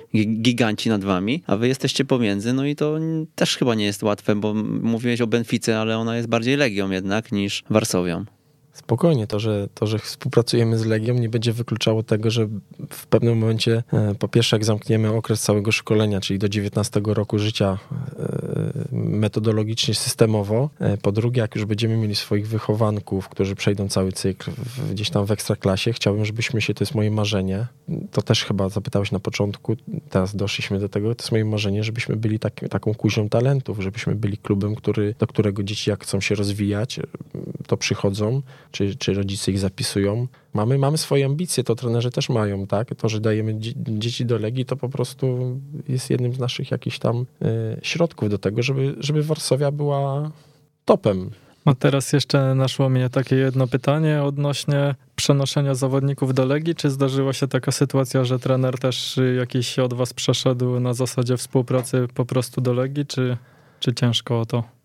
[0.41, 2.99] giganci nad wami, a wy jesteście pomiędzy, no i to
[3.35, 7.31] też chyba nie jest łatwe, bo mówiłeś o Benfice, ale ona jest bardziej Legią jednak
[7.31, 8.25] niż Warsowią.
[8.77, 12.47] Spokojnie, to że, to, że współpracujemy z Legią nie będzie wykluczało tego, że
[12.89, 17.39] w pewnym momencie, e, po pierwsze, jak zamkniemy okres całego szkolenia, czyli do 19 roku
[17.39, 17.77] życia
[18.19, 24.11] e, metodologicznie, systemowo, e, po drugie, jak już będziemy mieli swoich wychowanków, którzy przejdą cały
[24.11, 24.51] cykl
[24.91, 27.67] gdzieś tam w ekstraklasie, chciałbym, żebyśmy się, to jest moje marzenie,
[28.11, 29.75] to też chyba zapytałeś na początku,
[30.09, 34.15] teraz doszliśmy do tego, to jest moje marzenie, żebyśmy byli tak, taką kuzią talentów, żebyśmy
[34.15, 36.99] byli klubem, który, do którego dzieci jak chcą się rozwijać,
[37.67, 38.41] to przychodzą,
[38.71, 40.27] czy, czy rodzice ich zapisują.
[40.53, 42.95] Mamy, mamy swoje ambicje, to trenerzy też mają, tak?
[42.95, 45.57] To, że dajemy dzieci do Legii, to po prostu
[45.87, 47.45] jest jednym z naszych jakichś tam y,
[47.81, 50.31] środków do tego, żeby, żeby Warszawia była
[50.85, 51.31] topem.
[51.67, 56.75] A teraz jeszcze naszło mnie takie jedno pytanie odnośnie przenoszenia zawodników do Legii.
[56.75, 62.07] Czy zdarzyła się taka sytuacja, że trener też jakiś od was przeszedł na zasadzie współpracy
[62.13, 63.37] po prostu do Legii, czy,
[63.79, 64.76] czy ciężko o to?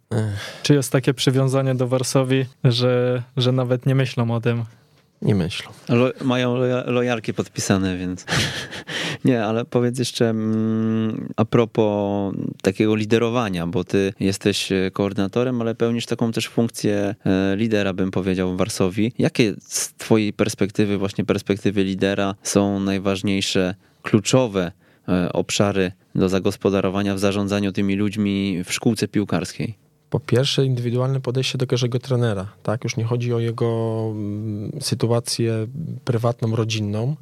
[0.62, 4.64] Czy jest takie przywiązanie do Warszawy, że, że nawet nie myślą o tym?
[5.22, 5.70] Nie myślą.
[5.88, 6.56] Lo, mają
[6.86, 8.26] lojarki podpisane, więc
[9.24, 15.74] nie, ale powiedz jeszcze mm, a propos takiego liderowania, bo ty jesteś e, koordynatorem, ale
[15.74, 19.10] pełnisz taką też funkcję e, lidera, bym powiedział, w Warszawie.
[19.18, 24.72] Jakie z twojej perspektywy, właśnie perspektywy lidera są najważniejsze, kluczowe
[25.08, 29.74] e, obszary do zagospodarowania w zarządzaniu tymi ludźmi w szkółce piłkarskiej?
[30.12, 32.52] Po pierwsze, indywidualne podejście do każdego trenera.
[32.62, 35.66] Tak, już nie chodzi o jego mm, sytuację
[36.04, 37.16] prywatną, rodzinną,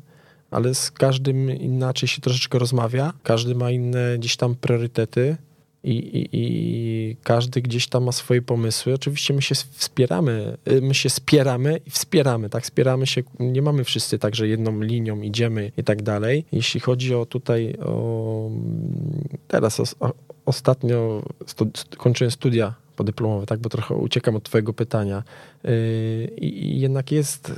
[0.51, 3.13] ale z każdym inaczej się troszeczkę rozmawia.
[3.23, 5.37] Każdy ma inne gdzieś tam priorytety.
[5.85, 8.95] i, i, i, każdy gdzieś tam ma swoje pomysły.
[8.95, 12.65] Oczywiście my się wspieramy, y, my się spieramy i wspieramy, tak?
[12.65, 16.45] Wspieramy się, nie mamy wszyscy tak, że jedną linią idziemy i tak dalej.
[16.53, 18.51] Jeśli chodzi o tutaj, o
[19.49, 20.13] teraz o, o,
[20.51, 23.61] ostatnio stu, kończyłem studia podyplomowe, tak?
[23.61, 25.23] Bo trochę uciekam od twojego pytania.
[25.65, 25.71] Yy,
[26.37, 27.53] I jednak jest...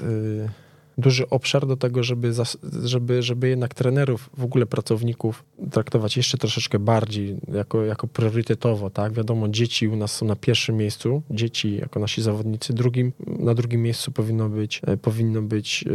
[0.99, 2.33] Duży obszar do tego, żeby,
[2.83, 9.13] żeby, żeby jednak trenerów, w ogóle pracowników traktować jeszcze troszeczkę bardziej jako, jako priorytetowo, tak?
[9.13, 13.83] Wiadomo, dzieci u nas są na pierwszym miejscu, dzieci jako nasi zawodnicy, drugim, na drugim
[13.83, 15.93] miejscu powinno być, e, powinno być, yy,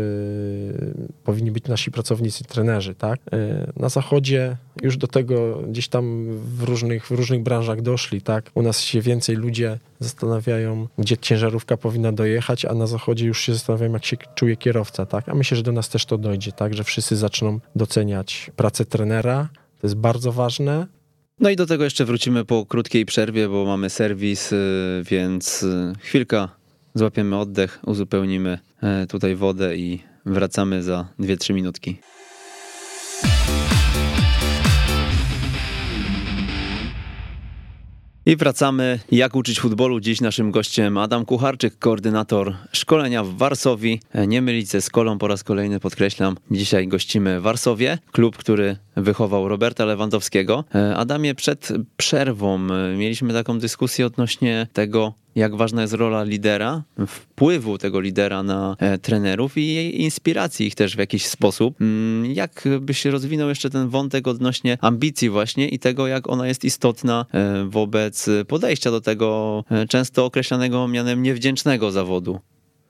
[1.23, 3.19] powinni być nasi pracownicy, trenerzy, tak?
[3.31, 6.27] Yy, na zachodzie już do tego gdzieś tam
[6.57, 8.51] w różnych, w różnych branżach doszli, tak?
[8.55, 13.53] U nas się więcej ludzie zastanawiają, gdzie ciężarówka powinna dojechać, a na zachodzie już się
[13.53, 15.29] zastanawiają, jak się czuje kierowca, tak?
[15.29, 16.73] A myślę, że do nas też to dojdzie, tak?
[16.73, 19.49] Że wszyscy zaczną doceniać pracę trenera.
[19.81, 20.87] To jest bardzo ważne.
[21.39, 25.93] No i do tego jeszcze wrócimy po krótkiej przerwie, bo mamy serwis, y, więc y,
[25.99, 26.47] chwilkę
[26.93, 28.59] złapiemy oddech, uzupełnimy
[29.03, 31.97] y, tutaj wodę i wracamy za 2-3 minutki.
[38.27, 38.99] I wracamy.
[39.11, 39.99] Jak uczyć futbolu?
[39.99, 43.97] Dziś naszym gościem Adam Kucharczyk, koordynator szkolenia w Warszawie.
[44.27, 46.35] Nie mylić ze Skolą po raz kolejny podkreślam.
[46.51, 50.63] Dzisiaj gościmy Warsowie, klub, który wychował Roberta Lewandowskiego.
[50.95, 52.57] Adamie, przed przerwą
[52.97, 58.97] mieliśmy taką dyskusję odnośnie tego, jak ważna jest rola lidera, wpływu tego lidera na e,
[58.97, 61.81] trenerów i inspiracji ich też w jakiś sposób.
[61.81, 66.65] Mm, jak byś rozwinął jeszcze ten wątek odnośnie ambicji właśnie i tego, jak ona jest
[66.65, 72.39] istotna e, wobec podejścia do tego e, często określanego mianem niewdzięcznego zawodu?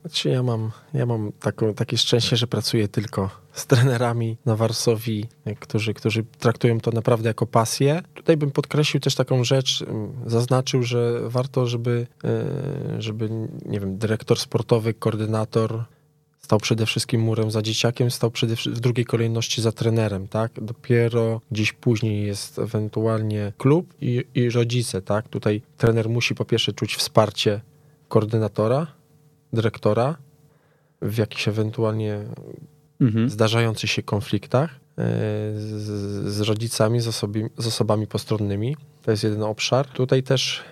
[0.00, 5.28] Znaczy ja mam, ja mam taką, takie szczęście, że pracuję tylko z trenerami na Warsowi,
[5.60, 8.02] którzy, którzy traktują to naprawdę jako pasję.
[8.14, 13.28] Tutaj bym podkreślił też taką rzecz, mm, zaznaczył, że warto, żeby, e, żeby
[13.66, 15.84] nie wiem, dyrektor sportowy, koordynator
[16.40, 20.52] stał przede wszystkim murem za dzieciakiem, stał przede, w drugiej kolejności za trenerem, tak?
[20.62, 25.28] Dopiero gdzieś później jest ewentualnie klub i, i rodzice, tak?
[25.28, 27.60] Tutaj trener musi po pierwsze czuć wsparcie
[28.08, 28.86] koordynatora,
[29.52, 30.16] dyrektora
[31.02, 32.24] w jakichś ewentualnie
[33.00, 33.30] mhm.
[33.30, 34.76] zdarzających się konfliktach e,
[35.56, 37.04] z, z rodzicami, z,
[37.58, 38.76] z osobami postronnymi.
[39.02, 39.86] To jest jeden obszar.
[39.86, 40.64] Tutaj też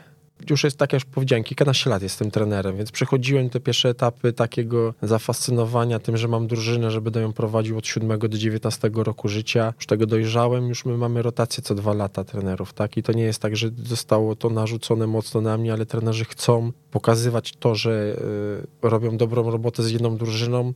[0.50, 4.32] już jest, tak jak już powiedziałem, kilkanaście lat jestem trenerem, więc przechodziłem te pierwsze etapy
[4.32, 9.28] takiego zafascynowania tym, że mam drużynę, że będę ją prowadził od 7 do 19 roku
[9.28, 9.72] życia.
[9.76, 12.96] Już tego dojrzałem, już my mamy rotację co dwa lata trenerów, tak?
[12.96, 16.72] I to nie jest tak, że zostało to narzucone mocno na mnie, ale trenerzy chcą
[16.90, 18.16] pokazywać to, że
[18.82, 20.72] y, robią dobrą robotę z jedną drużyną.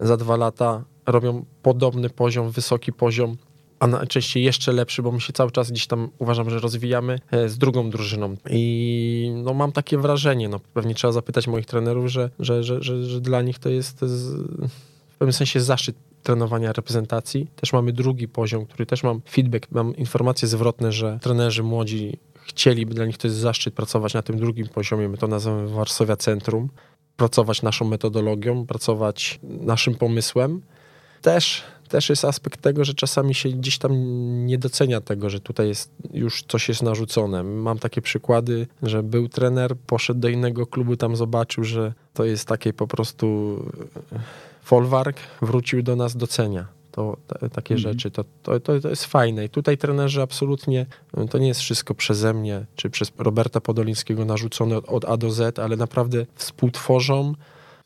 [0.00, 3.36] Za dwa lata robią podobny poziom, wysoki poziom
[3.80, 7.48] a najczęściej jeszcze lepszy, bo my się cały czas gdzieś tam uważam, że rozwijamy e,
[7.48, 8.36] z drugą drużyną.
[8.50, 13.20] I no, mam takie wrażenie, no, pewnie trzeba zapytać moich trenerów, że, że, że, że,
[13.20, 14.00] dla nich to jest
[15.08, 17.46] w pewnym sensie zaszczyt trenowania reprezentacji.
[17.56, 22.94] Też mamy drugi poziom, który też mam feedback, mam informacje zwrotne, że trenerzy młodzi chcieliby,
[22.94, 26.68] dla nich to jest zaszczyt pracować na tym drugim poziomie, my to nazywamy Warszawia Centrum,
[27.16, 30.62] pracować naszą metodologią, pracować naszym pomysłem.
[31.22, 33.92] Też też jest aspekt tego, że czasami się gdzieś tam
[34.46, 37.42] nie docenia tego, że tutaj jest już coś jest narzucone.
[37.42, 42.48] Mam takie przykłady, że był trener, poszedł do innego klubu, tam zobaczył, że to jest
[42.48, 43.56] takie po prostu
[44.12, 44.18] e,
[44.62, 46.66] folwark, wrócił do nas, docenia.
[46.92, 47.16] To,
[47.52, 47.78] takie mhm.
[47.78, 49.44] rzeczy, to, to, to, jest fajne.
[49.44, 50.86] I tutaj trenerzy absolutnie,
[51.30, 55.30] to nie jest wszystko przeze mnie, czy przez Roberta Podolińskiego narzucone od, od A do
[55.30, 57.34] Z, ale naprawdę współtworzą,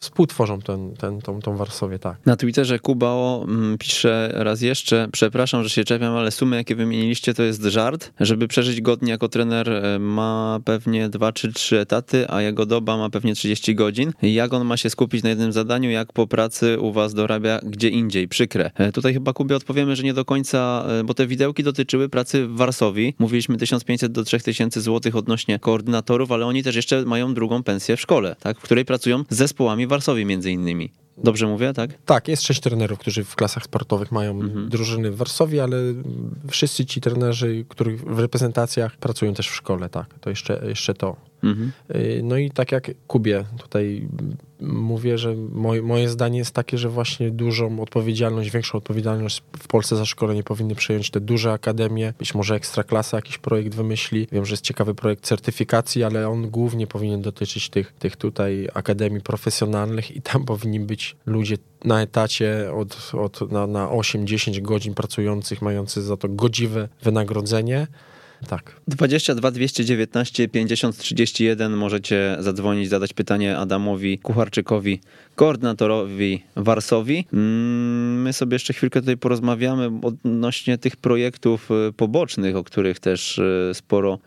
[0.01, 2.17] współtworzą ten, ten, tą, tą Warsowię, tak.
[2.27, 7.35] Na Twitterze Kubao mm, pisze raz jeszcze, przepraszam, że się czepiam, ale sumy, jakie wymieniliście,
[7.35, 8.13] to jest żart.
[8.21, 12.97] Żeby przeżyć godnie jako trener e, ma pewnie 2 czy 3 etaty, a jego doba
[12.97, 14.13] ma pewnie 30 godzin.
[14.23, 17.89] Jak on ma się skupić na jednym zadaniu, jak po pracy u was dorabia gdzie
[17.89, 18.29] indziej?
[18.29, 18.71] Przykre.
[18.75, 22.47] E, tutaj chyba Kubie odpowiemy, że nie do końca, e, bo te widełki dotyczyły pracy
[22.47, 23.15] w Warsowi.
[23.19, 28.01] Mówiliśmy 1500 do 3000 zł odnośnie koordynatorów, ale oni też jeszcze mają drugą pensję w
[28.01, 30.93] szkole, tak, w której pracują z zespołami Warszawie między innymi.
[31.25, 31.91] Dobrze mówię, tak?
[32.07, 34.69] Tak, jest sześć trenerów, którzy w klasach sportowych mają mhm.
[34.69, 35.77] drużyny w Warszawie, ale
[36.51, 40.19] wszyscy ci trenerzy, których w reprezentacjach pracują też w szkole, tak.
[40.21, 41.17] To jeszcze, jeszcze to.
[41.43, 41.73] Mhm.
[41.95, 44.09] Y, no i tak jak Kubie tutaj
[44.61, 49.97] mówię, że moje, moje zdanie jest takie, że właśnie dużą odpowiedzialność, większą odpowiedzialność w Polsce
[49.97, 54.29] za szkolenie powinny przejąć te duże akademie, być może Ekstraklasa jakiś projekt wymyśli.
[54.33, 59.21] Wiem, że jest ciekawy projekt certyfikacji, ale on głównie powinien dotyczyć tych, tych tutaj akademii
[59.21, 65.63] profesjonalnych i tam powinni być ludzie na etacie od, od na, na 8-10 godzin pracujących,
[65.63, 67.87] mający za to godziwe wynagrodzenie
[68.49, 68.81] Tak.
[68.89, 75.01] 22 219 50 31 możecie zadzwonić, zadać pytanie Adamowi Kucharczykowi,
[75.35, 77.27] koordynatorowi Warsowi.
[77.33, 83.39] Mm, My sobie jeszcze chwilkę tutaj porozmawiamy odnośnie tych projektów y, pobocznych, o których też
[83.39, 84.19] y, sporo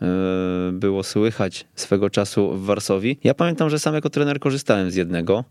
[0.68, 3.18] y, było słychać swego czasu w Warsowi.
[3.24, 5.44] Ja pamiętam, że sam jako trener korzystałem z jednego.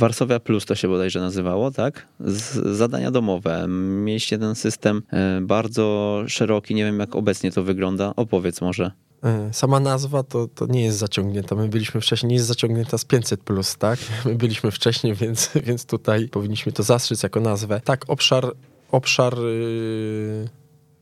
[0.00, 2.06] Warszawia Plus to się bodajże nazywało, tak?
[2.20, 3.66] Z zadania domowe.
[3.68, 8.12] Mieliście ten system e, bardzo szeroki, nie wiem jak obecnie to wygląda.
[8.16, 8.90] Opowiedz może.
[9.24, 11.54] E, Sama nazwa to, to nie jest zaciągnięta.
[11.54, 13.98] My byliśmy wcześniej, nie jest zaciągnięta z 500, plus, tak?
[14.24, 17.80] My byliśmy wcześniej, więc, więc tutaj powinniśmy to zastrzec jako nazwę.
[17.84, 18.52] Tak, obszar,
[18.90, 20.59] obszar yy,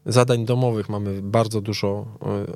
[0.09, 2.06] zadań domowych mamy bardzo dużo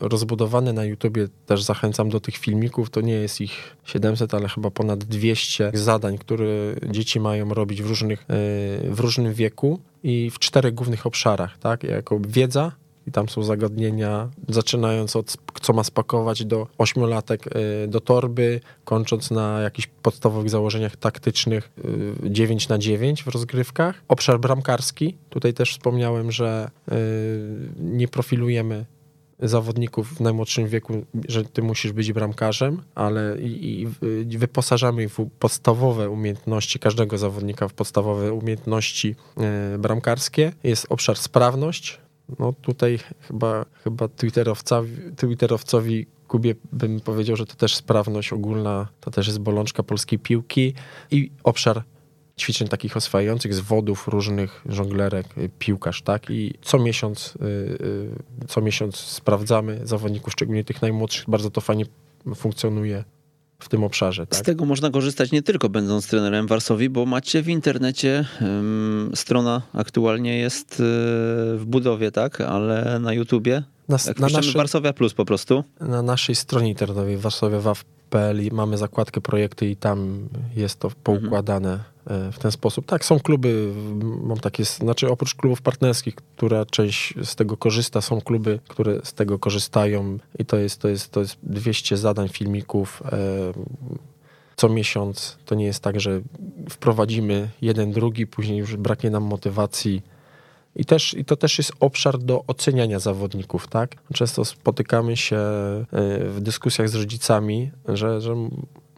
[0.00, 1.28] yy, rozbudowane na YouTubie.
[1.46, 2.90] Też zachęcam do tych filmików.
[2.90, 6.46] To nie jest ich 700, ale chyba ponad 200 zadań, które
[6.90, 8.26] dzieci mają robić w, różnych,
[8.84, 11.84] yy, w różnym wieku i w czterech głównych obszarach, tak?
[11.84, 12.72] Jako wiedza,
[13.06, 19.30] i tam są zagadnienia, zaczynając od co ma spakować do ośmiolatek y, do torby, kończąc
[19.30, 21.72] na jakichś podstawowych założeniach taktycznych
[22.24, 24.02] y, 9 na 9 w rozgrywkach.
[24.08, 26.94] Obszar bramkarski, tutaj też wspomniałem, że y,
[27.80, 28.84] nie profilujemy
[29.38, 33.82] zawodników w najmłodszym wieku, że ty musisz być bramkarzem, ale i,
[34.28, 39.14] i wyposażamy ich w podstawowe umiejętności każdego zawodnika w podstawowe umiejętności
[39.78, 40.52] bramkarskie.
[40.64, 42.01] Jest obszar sprawność.
[42.38, 44.08] No tutaj chyba, chyba
[45.16, 50.74] twitterowcowi, Kubie bym powiedział, że to też sprawność ogólna, to też jest bolączka polskiej piłki
[51.10, 51.82] i obszar
[52.38, 56.30] ćwiczeń takich oswajających z wodów różnych żonglerek, y, piłkarz, tak?
[56.30, 57.44] I co miesiąc, y,
[58.44, 61.84] y, co miesiąc sprawdzamy zawodników, szczególnie tych najmłodszych, bardzo to fajnie
[62.34, 63.04] funkcjonuje
[63.62, 64.26] w tym obszarze.
[64.26, 64.38] Tak?
[64.38, 68.24] Z tego można korzystać nie tylko będąc trenerem Warsowi, bo macie w internecie
[69.14, 70.84] strona aktualnie jest y,
[71.56, 72.40] w budowie, tak?
[72.40, 73.62] Ale na YouTubie.
[73.88, 75.64] Na, Jak na, naszej, Warszawia Plus po prostu.
[75.80, 78.01] na naszej stronie internetowej warszawiawaw.pl
[78.52, 82.86] mamy zakładkę projekty i tam jest to poukładane e, w ten sposób.
[82.86, 83.72] Tak, są kluby,
[84.22, 89.12] mam takie, znaczy oprócz klubów partnerskich, która część z tego korzysta, są kluby, które z
[89.12, 93.18] tego korzystają i to jest, to jest, to jest 200 zadań, filmików e,
[94.56, 95.38] co miesiąc.
[95.46, 96.20] To nie jest tak, że
[96.70, 100.02] wprowadzimy jeden, drugi, później już braknie nam motywacji.
[100.76, 103.96] I, też, I to też jest obszar do oceniania zawodników, tak?
[104.14, 105.84] Często spotykamy się e,
[106.28, 108.34] w dyskusjach z rodzicami, że, że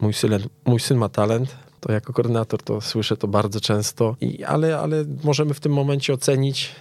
[0.00, 4.44] mój, syn, mój syn ma talent, to jako koordynator to słyszę to bardzo często, I,
[4.44, 6.72] ale, ale możemy w tym momencie ocenić,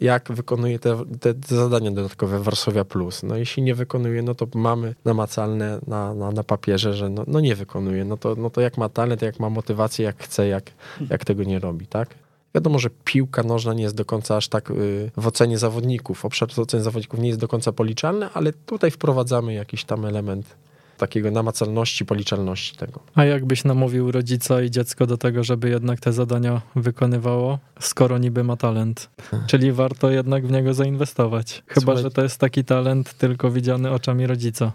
[0.00, 3.22] jak wykonuje te, te, zadania dodatkowe Warszawia Plus.
[3.22, 7.40] No jeśli nie wykonuje, no to mamy namacalne na, na, na papierze, że no, no
[7.40, 8.04] nie wykonuje.
[8.04, 10.70] No to, no to jak ma talent, jak ma motywację, jak chce, jak,
[11.10, 12.08] jak tego nie robi, tak?
[12.54, 16.24] Wiadomo, że piłka nożna nie jest do końca aż tak y, w ocenie zawodników.
[16.24, 20.56] Obszar oceny zawodników nie jest do końca policzalny, ale tutaj wprowadzamy jakiś tam element
[20.98, 23.00] takiego namacalności, policzalności tego.
[23.14, 28.44] A jakbyś namówił rodzica i dziecko do tego, żeby jednak te zadania wykonywało, skoro niby
[28.44, 29.10] ma talent?
[29.50, 31.62] Czyli warto jednak w niego zainwestować.
[31.66, 34.72] Chyba, Słuchaj- że to jest taki talent tylko widziany oczami rodzica.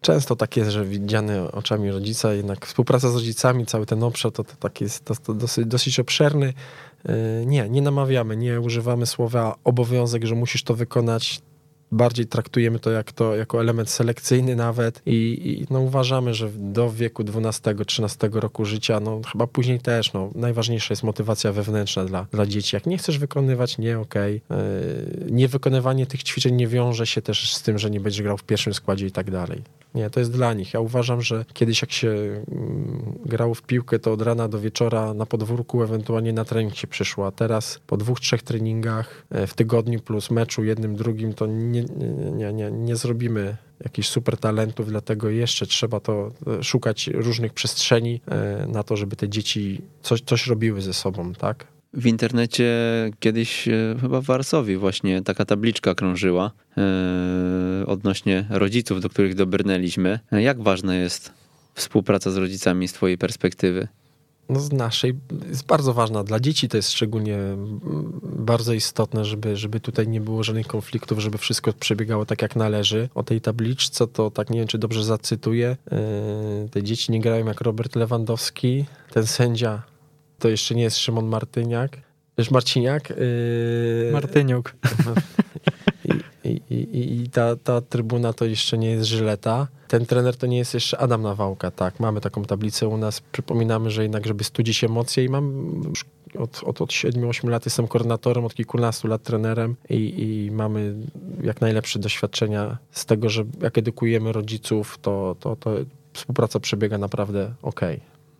[0.00, 4.44] Często tak jest, że widziany oczami rodzica, jednak współpraca z rodzicami, cały ten obszar to,
[4.44, 6.52] to tak jest to, to dosyć, dosyć obszerny.
[7.04, 11.42] Yy, Nie, nie namawiamy, nie używamy słowa obowiązek, że musisz to wykonać.
[11.92, 15.12] Bardziej traktujemy to, jak to jako element selekcyjny nawet i,
[15.44, 20.92] i no uważamy, że do wieku 12-13 roku życia, no chyba później też, no najważniejsza
[20.92, 22.76] jest motywacja wewnętrzna dla, dla dzieci.
[22.76, 24.40] Jak nie chcesz wykonywać, nie, okej.
[24.50, 28.44] Yy, Niewykonywanie tych ćwiczeń nie wiąże się też z tym, że nie będziesz grał w
[28.44, 29.62] pierwszym składzie i tak dalej.
[29.94, 30.74] Nie, to jest dla nich.
[30.74, 35.14] Ja uważam, że kiedyś jak się mm, grało w piłkę, to od rana do wieczora
[35.14, 39.54] na podwórku, ewentualnie na trening się przyszło, a teraz po dwóch, trzech treningach e, w
[39.54, 41.81] tygodniu plus meczu jednym, drugim, to nie,
[42.32, 48.20] nie, nie, nie, zrobimy jakichś super talentów, dlatego jeszcze trzeba to e, szukać różnych przestrzeni
[48.28, 51.66] e, na to, żeby te dzieci coś, coś robiły ze sobą, tak?
[51.94, 52.70] W internecie
[53.20, 60.18] kiedyś e, chyba w Warsowi właśnie taka tabliczka krążyła e, odnośnie rodziców, do których dobrnęliśmy.
[60.32, 61.32] Jak ważna jest
[61.74, 63.88] współpraca z rodzicami z twojej perspektywy?
[64.48, 65.14] No z naszej
[65.48, 66.24] jest bardzo ważna.
[66.24, 67.80] Dla dzieci to jest szczególnie mm,
[68.22, 73.08] bardzo istotne, żeby, żeby tutaj nie było żadnych konfliktów, żeby wszystko przebiegało tak jak należy.
[73.14, 75.76] O tej tabliczce to tak nie wiem, czy dobrze zacytuję.
[75.90, 78.84] Yy, te dzieci nie grają jak Robert Lewandowski.
[79.12, 79.82] Ten sędzia
[80.38, 81.98] to jeszcze nie jest Szymon Martyniak.
[82.38, 83.10] Wiesz, Marciniak.
[83.10, 84.74] Yy, Martyniuk.
[86.44, 89.68] i, i, i, ta, ta trybuna to jeszcze nie jest Żyleta.
[89.88, 92.00] Ten trener to nie jest jeszcze Adam Nawałka, tak.
[92.00, 93.20] Mamy taką tablicę u nas.
[93.20, 95.72] Przypominamy, że jednak, żeby studzić emocje i mam
[96.38, 100.94] od, od, od 7-8 lat jestem koordynatorem, od kilkunastu lat trenerem i, i mamy
[101.42, 105.70] jak najlepsze doświadczenia z tego, że jak edukujemy rodziców, to, to, to
[106.12, 107.80] współpraca przebiega naprawdę ok.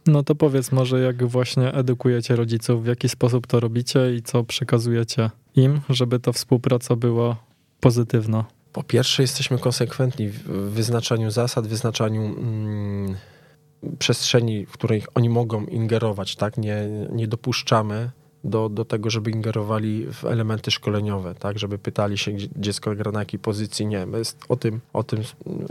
[0.06, 4.44] No to powiedz może, jak właśnie edukujecie rodziców, w jaki sposób to robicie i co
[4.44, 7.36] przekazujecie im, żeby ta współpraca była
[7.82, 8.44] pozytywna.
[8.72, 13.16] Po pierwsze, jesteśmy konsekwentni w wyznaczaniu zasad, wyznaczaniu mm,
[13.98, 16.56] przestrzeni, w której oni mogą ingerować, tak?
[16.56, 18.10] Nie, nie dopuszczamy
[18.44, 21.58] do, do tego, żeby ingerowali w elementy szkoleniowe, tak?
[21.58, 23.86] Żeby pytali się, gdzie dziecko gra na jakiej pozycji.
[23.86, 25.22] Nie, my o tym, o tym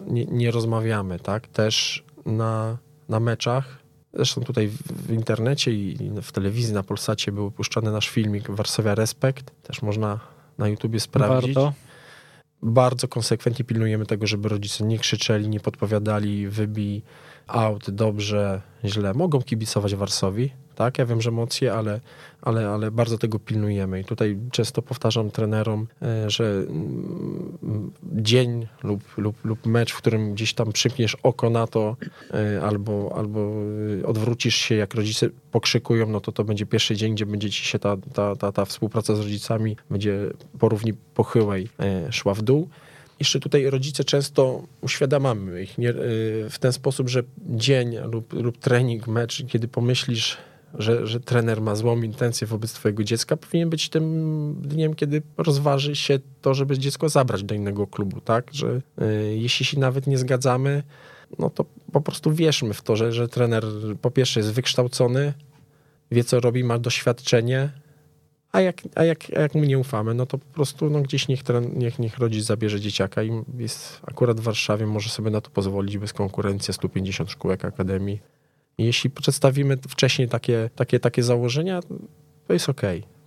[0.07, 1.47] nie, nie rozmawiamy, tak?
[1.47, 2.77] Też na,
[3.09, 3.81] na meczach
[4.13, 4.67] Zresztą tutaj
[5.07, 9.51] w internecie i w telewizji na Polsacie był puszczany nasz filmik Warszawia Respekt.
[9.63, 10.19] Też można
[10.57, 11.55] na YouTubie sprawdzić.
[11.55, 11.73] Warto.
[12.63, 17.01] Bardzo konsekwentnie pilnujemy tego, żeby rodzice nie krzyczeli, nie podpowiadali, wybij
[17.47, 19.13] out, dobrze, źle.
[19.13, 20.51] Mogą kibicować Warsowi,
[20.81, 20.97] tak?
[20.97, 21.99] Ja wiem, że emocje, ale,
[22.41, 23.99] ale, ale bardzo tego pilnujemy.
[23.99, 30.33] I tutaj często powtarzam trenerom, e, że mm, dzień lub, lub, lub mecz, w którym
[30.33, 31.95] gdzieś tam przypniesz oko na to,
[32.33, 33.53] e, albo, albo
[34.05, 37.79] odwrócisz się, jak rodzice pokrzykują, no to to będzie pierwszy dzień, gdzie będzie ci się
[37.79, 40.29] ta, ta, ta, ta współpraca z rodzicami będzie
[40.59, 42.69] porówni pochyłej e, szła w dół.
[43.19, 45.93] Jeszcze tutaj rodzice często uświadamiamy ich nie,
[46.49, 50.37] w ten sposób, że dzień lub, lub trening, mecz, kiedy pomyślisz,
[50.77, 55.95] że, że trener ma złą intencję wobec twojego dziecka, powinien być tym dniem, kiedy rozważy
[55.95, 58.47] się to, żeby dziecko zabrać do innego klubu, tak?
[58.51, 60.83] Że y, jeśli się nawet nie zgadzamy,
[61.39, 63.65] no to po prostu wierzmy w to, że, że trener
[64.01, 65.33] po pierwsze jest wykształcony,
[66.11, 67.69] wie co robi, ma doświadczenie,
[68.51, 71.27] a jak, a jak, a jak mu nie ufamy, no to po prostu no gdzieś
[71.27, 71.41] niech,
[71.73, 75.97] niech, niech rodzic zabierze dzieciaka i jest akurat w Warszawie, może sobie na to pozwolić
[75.97, 78.19] bez konkurencji 150 szkółek akademii
[78.77, 81.79] jeśli przedstawimy wcześniej takie, takie, takie założenia,
[82.47, 82.81] to jest ok.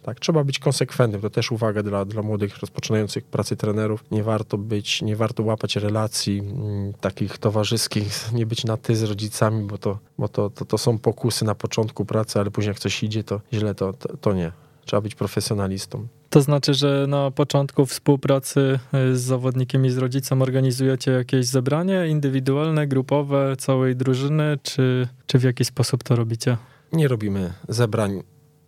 [0.04, 1.22] Tak, trzeba być konsekwentnym.
[1.22, 4.04] To też uwaga dla, dla młodych, rozpoczynających pracy trenerów.
[4.10, 8.96] Nie warto być, nie warto łapać relacji m, mm, takich towarzyskich, nie być na ty
[8.96, 12.70] z rodzicami, bo to, bo to, to, to są pokusy na początku pracy, ale później
[12.70, 14.52] jak coś idzie, to źle, to, to, to nie.
[14.84, 16.06] Trzeba być profesjonalistą.
[16.30, 18.78] To znaczy, że na początku współpracy
[19.10, 25.38] y, z zawodnikiem i z rodzicem organizujecie jakieś zebranie indywidualne, grupowe, całej drużyny, czy, czy
[25.38, 26.56] w jaki sposób to robicie?
[26.92, 28.22] Nie robimy zebrań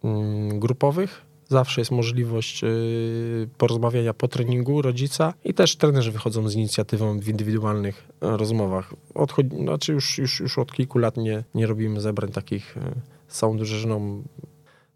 [0.04, 1.26] mm, grupowych.
[1.48, 7.28] Zawsze jest możliwość y, porozmawiania po treningu rodzica i też trenerzy wychodzą z inicjatywą w
[7.28, 8.94] indywidualnych e, rozmowach.
[9.14, 12.80] Odchodzi, znaczy już, już, już od kilku lat nie, nie robimy zebrań takich e,
[13.28, 14.22] z całą drużyną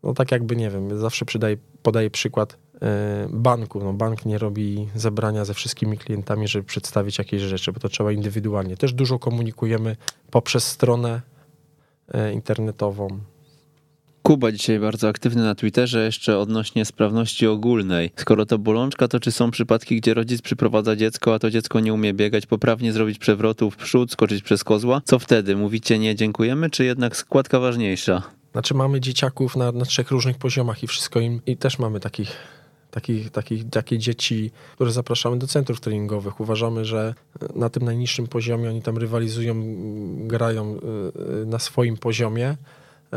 [0.03, 1.25] no tak jakby, nie wiem, zawsze
[1.83, 3.81] podaję przykład e, banku.
[3.85, 8.13] No bank nie robi zebrania ze wszystkimi klientami, żeby przedstawić jakieś rzeczy, bo to trzeba
[8.13, 8.77] indywidualnie.
[8.77, 9.97] Też dużo komunikujemy
[10.31, 11.21] poprzez stronę
[12.15, 13.09] e, internetową.
[14.23, 18.11] Kuba dzisiaj bardzo aktywny na Twitterze jeszcze odnośnie sprawności ogólnej.
[18.17, 21.95] Skoro to bolączka, to czy są przypadki, gdzie rodzic przyprowadza dziecko, a to dziecko nie
[21.95, 25.03] umie biegać, poprawnie zrobić przewrotu w przód, skoczyć przez kozła?
[25.05, 25.57] Co wtedy?
[25.57, 28.40] Mówicie nie dziękujemy, czy jednak składka ważniejsza?
[28.53, 32.37] Znaczy mamy dzieciaków na, na trzech różnych poziomach i wszystko im, i też mamy takich
[32.91, 36.41] takich, takich, takie dzieci, które zapraszamy do centrów treningowych.
[36.41, 37.15] Uważamy, że
[37.55, 39.55] na tym najniższym poziomie oni tam rywalizują,
[40.27, 43.17] grają y, y, na swoim poziomie y,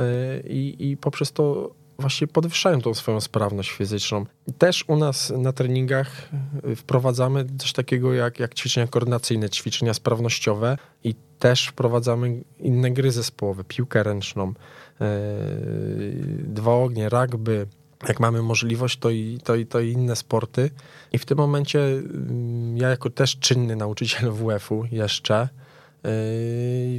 [0.50, 4.26] i, i poprzez to właśnie podwyższają tą swoją sprawność fizyczną.
[4.58, 6.30] Też u nas na treningach
[6.76, 13.64] wprowadzamy coś takiego jak, jak ćwiczenia koordynacyjne, ćwiczenia sprawnościowe i też wprowadzamy inne gry zespołowe,
[13.64, 14.54] piłkę ręczną,
[16.44, 17.68] dwa ognie, rugby,
[18.08, 20.70] jak mamy możliwość, to i, to, i, to i inne sporty.
[21.14, 25.50] I w tym momencie mm, ja jako też czynny nauczyciel WF-u jeszcze
[26.04, 26.10] yy,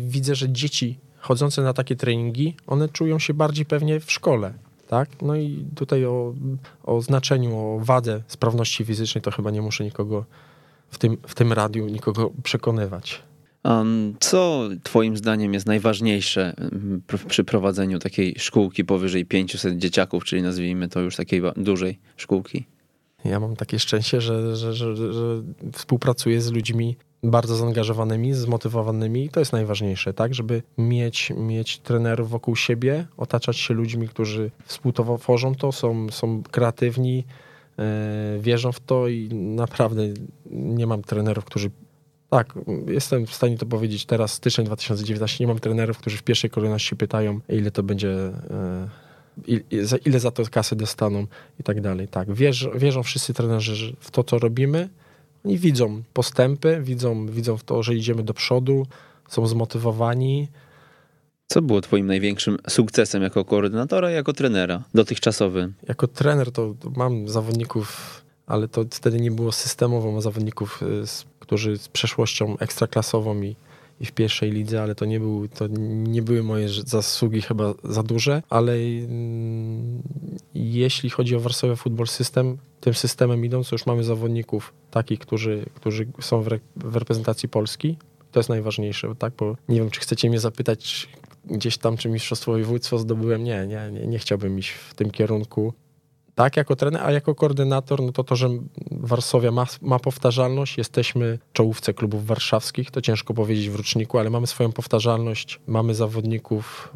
[0.01, 4.53] widzę, że dzieci chodzące na takie treningi, one czują się bardziej pewnie w szkole.
[4.88, 5.09] Tak?
[5.22, 6.34] No i tutaj o,
[6.84, 10.24] o znaczeniu, o wadze sprawności fizycznej to chyba nie muszę nikogo
[10.90, 13.22] w tym, w tym radiu nikogo przekonywać.
[14.20, 16.54] Co Twoim zdaniem jest najważniejsze
[17.28, 22.64] przy prowadzeniu takiej szkółki powyżej 500 dzieciaków, czyli nazwijmy to już takiej dużej szkółki?
[23.24, 25.42] Ja mam takie szczęście, że, że, że, że
[25.72, 30.34] współpracuję z ludźmi bardzo zaangażowanymi, zmotywowanymi i to jest najważniejsze, tak?
[30.34, 37.24] Żeby mieć, mieć trenerów wokół siebie, otaczać się ludźmi, którzy współtworzą to, są, są kreatywni,
[37.78, 37.84] yy,
[38.40, 40.02] wierzą w to i naprawdę
[40.50, 41.70] nie mam trenerów, którzy
[42.35, 42.55] tak,
[42.87, 46.97] jestem w stanie to powiedzieć teraz, styczeń 2019, nie mam trenerów, którzy w pierwszej kolejności
[46.97, 48.89] pytają, ile to będzie, e,
[50.05, 51.26] ile za to kasy dostaną
[51.61, 52.09] i tak dalej.
[52.09, 54.89] Tak, wierzą, wierzą wszyscy trenerzy w to, co robimy.
[55.45, 58.87] Oni widzą postępy, widzą, widzą w to, że idziemy do przodu,
[59.28, 60.49] są zmotywowani.
[61.47, 65.72] Co było twoim największym sukcesem jako koordynatora jako trenera dotychczasowy?
[65.89, 71.26] Jako trener to mam zawodników, ale to wtedy nie było systemowo, mam zawodników, y, z,
[71.45, 73.57] którzy z przeszłością ekstraklasową i,
[74.01, 78.03] i w pierwszej lidze, ale to nie, był, to nie były moje zasługi chyba za
[78.03, 80.03] duże, ale mm,
[80.55, 86.07] jeśli chodzi o Warszawę Football System, tym systemem idąc, już mamy zawodników takich, którzy, którzy
[86.20, 87.97] są w, re, w reprezentacji Polski,
[88.32, 89.32] to jest najważniejsze, tak?
[89.38, 91.09] Bo nie wiem, czy chcecie mnie zapytać
[91.45, 93.45] gdzieś tam, czy mistrzostwo województwo zdobyłem.
[93.45, 95.72] Nie, nie, nie, nie chciałbym iść w tym kierunku.
[96.35, 98.49] Tak, jako trener, a jako koordynator, no to to, że
[98.91, 104.47] Warszawia ma, ma powtarzalność, jesteśmy czołówce klubów warszawskich, to ciężko powiedzieć w roczniku, ale mamy
[104.47, 106.93] swoją powtarzalność, mamy zawodników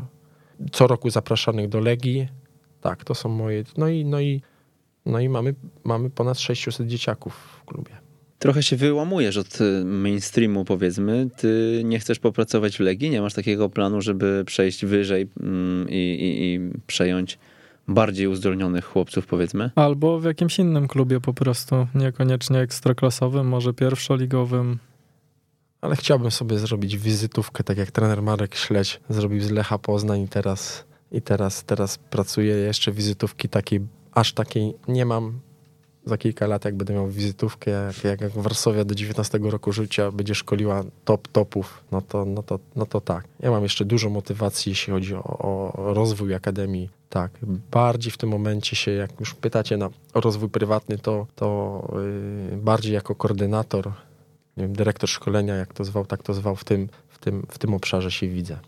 [0.72, 2.28] co roku zapraszanych do Legii.
[2.80, 3.64] Tak, to są moje.
[3.76, 4.42] No i, no i,
[5.06, 8.08] no i mamy, mamy ponad 600 dzieciaków w klubie
[8.38, 11.28] trochę się wyłamujesz od y, mainstreamu, powiedzmy.
[11.36, 15.94] Ty nie chcesz popracować w Legii, nie masz takiego planu, żeby przejść wyżej mm, i,
[15.94, 17.38] i, i przejąć
[17.88, 19.70] bardziej uzdolnionych chłopców, powiedzmy?
[19.74, 24.78] Albo w jakimś innym klubie po prostu, niekoniecznie ekstraklasowym, może pierwszoligowym.
[25.80, 30.28] Ale chciałbym sobie zrobić wizytówkę, tak jak trener Marek Śledź zrobił z Lecha Poznań i
[30.28, 33.80] teraz, i teraz, teraz pracuję jeszcze wizytówki takiej,
[34.12, 35.40] aż takiej nie mam
[36.04, 37.70] za kilka lat, jak będę miał wizytówkę,
[38.04, 42.58] jak, jak Warszawia do 19 roku życia będzie szkoliła top topów, no to, no, to,
[42.76, 43.24] no to tak.
[43.40, 46.97] Ja mam jeszcze dużo motywacji, jeśli chodzi o, o rozwój Akademii.
[47.08, 47.30] Tak,
[47.70, 51.98] bardziej w tym momencie się, jak już pytacie na rozwój prywatny, to, to
[52.50, 53.86] yy, bardziej jako koordynator,
[54.56, 57.58] nie wiem, dyrektor szkolenia, jak to zwał, tak to zwał, w tym, w tym, w
[57.58, 58.58] tym obszarze się widzę.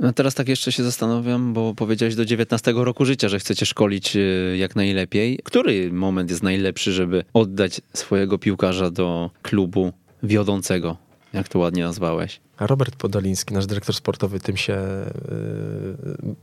[0.00, 4.16] No teraz tak jeszcze się zastanawiam, bo powiedziałeś do 19 roku życia, że chcecie szkolić
[4.16, 5.38] y, jak najlepiej.
[5.44, 10.96] Który moment jest najlepszy, żeby oddać swojego piłkarza do klubu wiodącego,
[11.32, 12.40] jak to ładnie nazwałeś?
[12.60, 14.76] Robert Podoliński, nasz dyrektor sportowy, tym się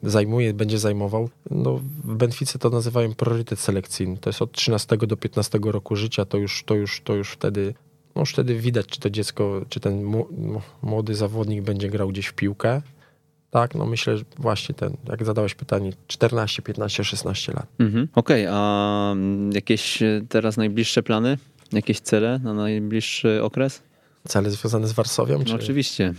[0.03, 1.29] yy, zajmuje, będzie zajmował.
[1.51, 4.17] No, w Benfice to nazywają priorytet selekcyjny.
[4.17, 7.73] To jest od 13 do 15 roku życia, to już, to już, to już wtedy
[8.15, 10.23] no już wtedy widać, czy to dziecko, czy ten
[10.81, 12.81] młody zawodnik będzie grał gdzieś w piłkę,
[13.55, 17.67] tak, no myślę, że właśnie ten, jak zadałeś pytanie, 14, 15, 16 lat.
[17.79, 18.07] Mhm.
[18.15, 21.37] Okej, okay, a mm, jakieś e, teraz najbliższe plany?
[21.71, 23.81] Jakieś cele na najbliższy okres?
[24.27, 25.43] Cele związane z Warszawią?
[25.47, 26.13] No oczywiście.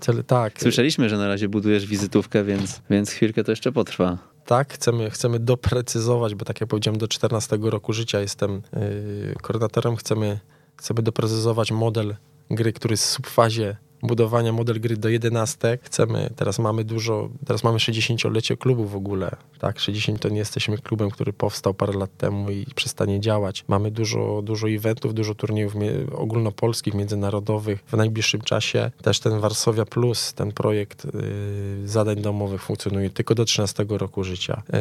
[0.00, 0.60] Cele, tak.
[0.60, 4.18] Słyszeliśmy, że na razie budujesz wizytówkę, więc, więc chwilkę to jeszcze potrwa.
[4.46, 9.96] Tak, chcemy, chcemy doprecyzować, bo tak jak powiedziałem, do 14 roku życia jestem yy, koordynatorem.
[9.96, 10.40] Chcemy,
[10.76, 12.16] chcemy doprecyzować model
[12.50, 15.78] gry, który jest w subfazie budowania model gry do 11.
[15.82, 20.78] Chcemy, teraz mamy dużo, teraz mamy 60-lecie klubu w ogóle, tak, 60 to nie jesteśmy
[20.78, 23.64] klubem, który powstał parę lat temu i przestanie działać.
[23.68, 25.74] Mamy dużo, dużo eventów, dużo turniejów
[26.16, 27.84] ogólnopolskich, międzynarodowych.
[27.86, 33.44] W najbliższym czasie też ten Warszawia Plus, ten projekt yy, zadań domowych funkcjonuje tylko do
[33.44, 34.62] 13 roku życia.
[34.72, 34.78] Yy,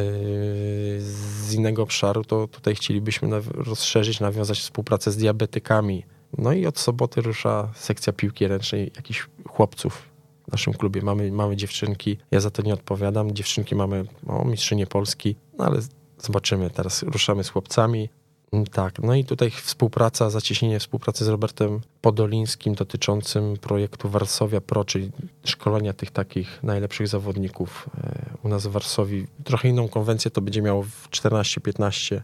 [1.02, 6.04] z innego obszaru to tutaj chcielibyśmy rozszerzyć, nawiązać współpracę z diabetykami,
[6.38, 10.12] no i od soboty rusza sekcja piłki ręcznej jakichś chłopców
[10.48, 11.02] w naszym klubie.
[11.02, 13.32] Mamy, mamy dziewczynki, ja za to nie odpowiadam.
[13.32, 15.80] Dziewczynki mamy o, mistrzynię Polski, no ale
[16.18, 16.70] zobaczymy.
[16.70, 18.10] Teraz ruszamy z chłopcami.
[18.52, 24.86] Mm, tak, no i tutaj współpraca, zacieśnienie współpracy z Robertem Podolińskim dotyczącym projektu Warszawia Pro,
[24.86, 25.12] czyli
[25.46, 29.26] szkolenia tych takich najlepszych zawodników e, u nas w Warszawie.
[29.44, 32.24] Trochę inną konwencję to będzie miało w 14, 15,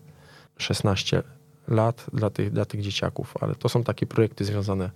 [0.57, 1.23] 16
[1.67, 4.91] lat dla tych, dla tych dzieciaków, ale to są takie projekty związane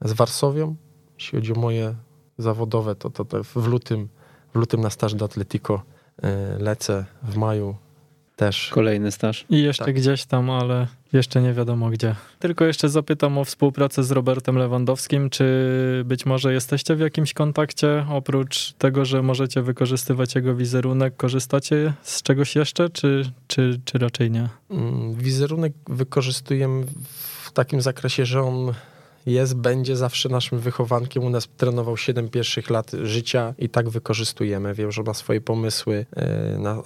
[0.00, 0.76] z Warsowią.
[1.18, 1.94] Jeśli chodzi o moje
[2.38, 4.08] zawodowe, to, to, to w, lutym,
[4.54, 5.82] w lutym na staż do Atletico
[6.22, 7.76] e, lecę, w maju
[8.36, 8.70] też.
[8.72, 9.44] Kolejny staż.
[9.50, 9.94] I jeszcze tak.
[9.94, 12.14] gdzieś tam, ale jeszcze nie wiadomo gdzie.
[12.38, 15.30] Tylko jeszcze zapytam o współpracę z Robertem Lewandowskim.
[15.30, 15.44] Czy
[16.04, 18.06] być może jesteście w jakimś kontakcie?
[18.10, 24.30] Oprócz tego, że możecie wykorzystywać jego wizerunek, korzystacie z czegoś jeszcze, czy, czy, czy raczej
[24.30, 24.48] nie?
[24.70, 26.86] Mm, wizerunek wykorzystujemy
[27.44, 28.74] w takim zakresie, że on
[29.26, 31.24] jest, będzie zawsze naszym wychowankiem.
[31.24, 34.74] U nas trenował 7 pierwszych lat życia i tak wykorzystujemy.
[34.74, 36.82] Wiem, że ma swoje pomysły e, na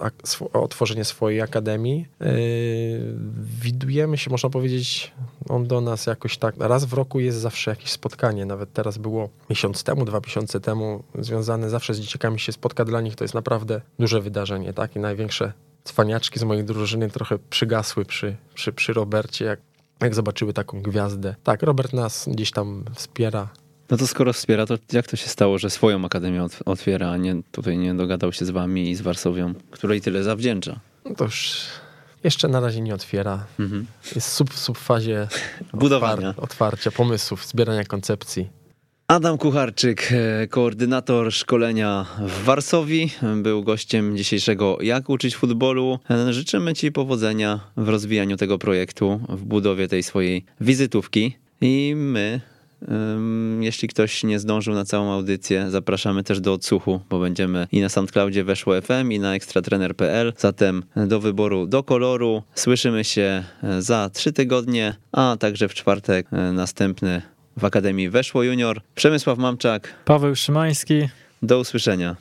[0.53, 2.05] otworzenie swojej akademii.
[2.21, 2.25] E,
[3.61, 5.11] widujemy się, można powiedzieć,
[5.49, 6.55] on do nas jakoś tak.
[6.59, 8.45] Raz w roku jest zawsze jakieś spotkanie.
[8.45, 12.85] Nawet teraz było miesiąc temu, dwa miesiące temu, związane zawsze z dzieciakami się spotka.
[12.85, 14.95] Dla nich to jest naprawdę duże wydarzenie, tak?
[14.95, 19.59] I największe cwaniaczki z mojej drużyny trochę przygasły przy, przy, przy Robercie, jak
[20.01, 21.35] jak zobaczyły taką gwiazdę.
[21.43, 23.49] Tak, Robert nas gdzieś tam wspiera.
[23.89, 27.35] No to skoro wspiera, to jak to się stało, że swoją akademię otwiera, a nie
[27.51, 30.79] tutaj nie dogadał się z wami i z Warsowią, której tyle zawdzięcza?
[31.05, 31.65] No to już
[32.23, 33.45] jeszcze na razie nie otwiera.
[33.59, 33.85] Mhm.
[34.15, 35.27] Jest sub, sub fazie
[35.73, 38.49] budowania, otwar otwarcia pomysłów, zbierania koncepcji.
[39.09, 45.99] Adam Kucharczyk, e, koordynator szkolenia w Warszawie, był gościem dzisiejszego Jak uczyć futbolu.
[46.09, 52.41] E, życzymy Ci powodzenia w rozwijaniu tego projektu, w budowie tej swojej wizytówki i my
[53.59, 57.89] jeśli ktoś nie zdążył na całą audycję, zapraszamy też do odsłuchu, bo będziemy i na
[57.89, 60.33] SoundCloudzie Weszło FM i na ekstratrener.pl.
[60.37, 62.43] Zatem do wyboru, do koloru.
[62.55, 67.21] Słyszymy się e, za trzy tygodnie, a także w czwartek e, następny
[67.59, 68.81] w Akademii Weszło Junior.
[68.95, 69.93] Przemysław Mamczak.
[70.05, 71.09] Paweł Szymański.
[71.41, 72.15] Do usłyszenia.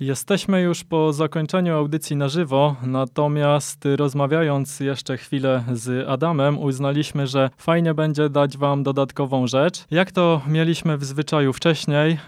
[0.00, 7.50] Jesteśmy już po zakończeniu audycji na żywo, natomiast rozmawiając jeszcze chwilę z Adamem, uznaliśmy, że
[7.56, 9.84] fajnie będzie dać Wam dodatkową rzecz.
[9.90, 12.18] Jak to mieliśmy w zwyczaju wcześniej,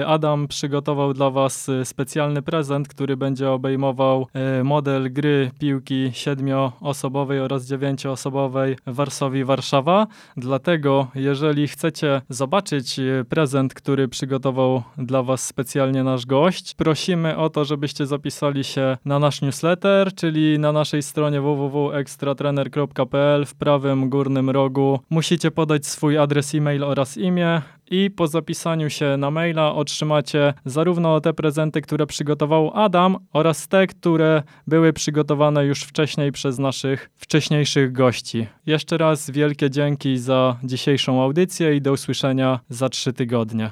[0.00, 7.40] e, Adam przygotował dla Was specjalny prezent, który będzie obejmował e, model gry piłki siedmioosobowej
[7.40, 10.06] oraz dziewięcioosobowej w Warszawie Warszawa.
[10.36, 17.50] Dlatego, jeżeli chcecie zobaczyć prezent, który przygotował dla Was specjalnie nasz gość, prosimy prosimy o
[17.50, 24.50] to, żebyście zapisali się na nasz newsletter, czyli na naszej stronie www.ekstratrener.pl w prawym górnym
[24.50, 25.00] rogu.
[25.10, 31.20] Musicie podać swój adres e-mail oraz imię i po zapisaniu się na maila otrzymacie zarówno
[31.20, 37.92] te prezenty, które przygotował Adam oraz te, które były przygotowane już wcześniej przez naszych wcześniejszych
[37.92, 38.46] gości.
[38.66, 43.70] Jeszcze raz wielkie dzięki za dzisiejszą audycję i do usłyszenia za trzy tygodnie.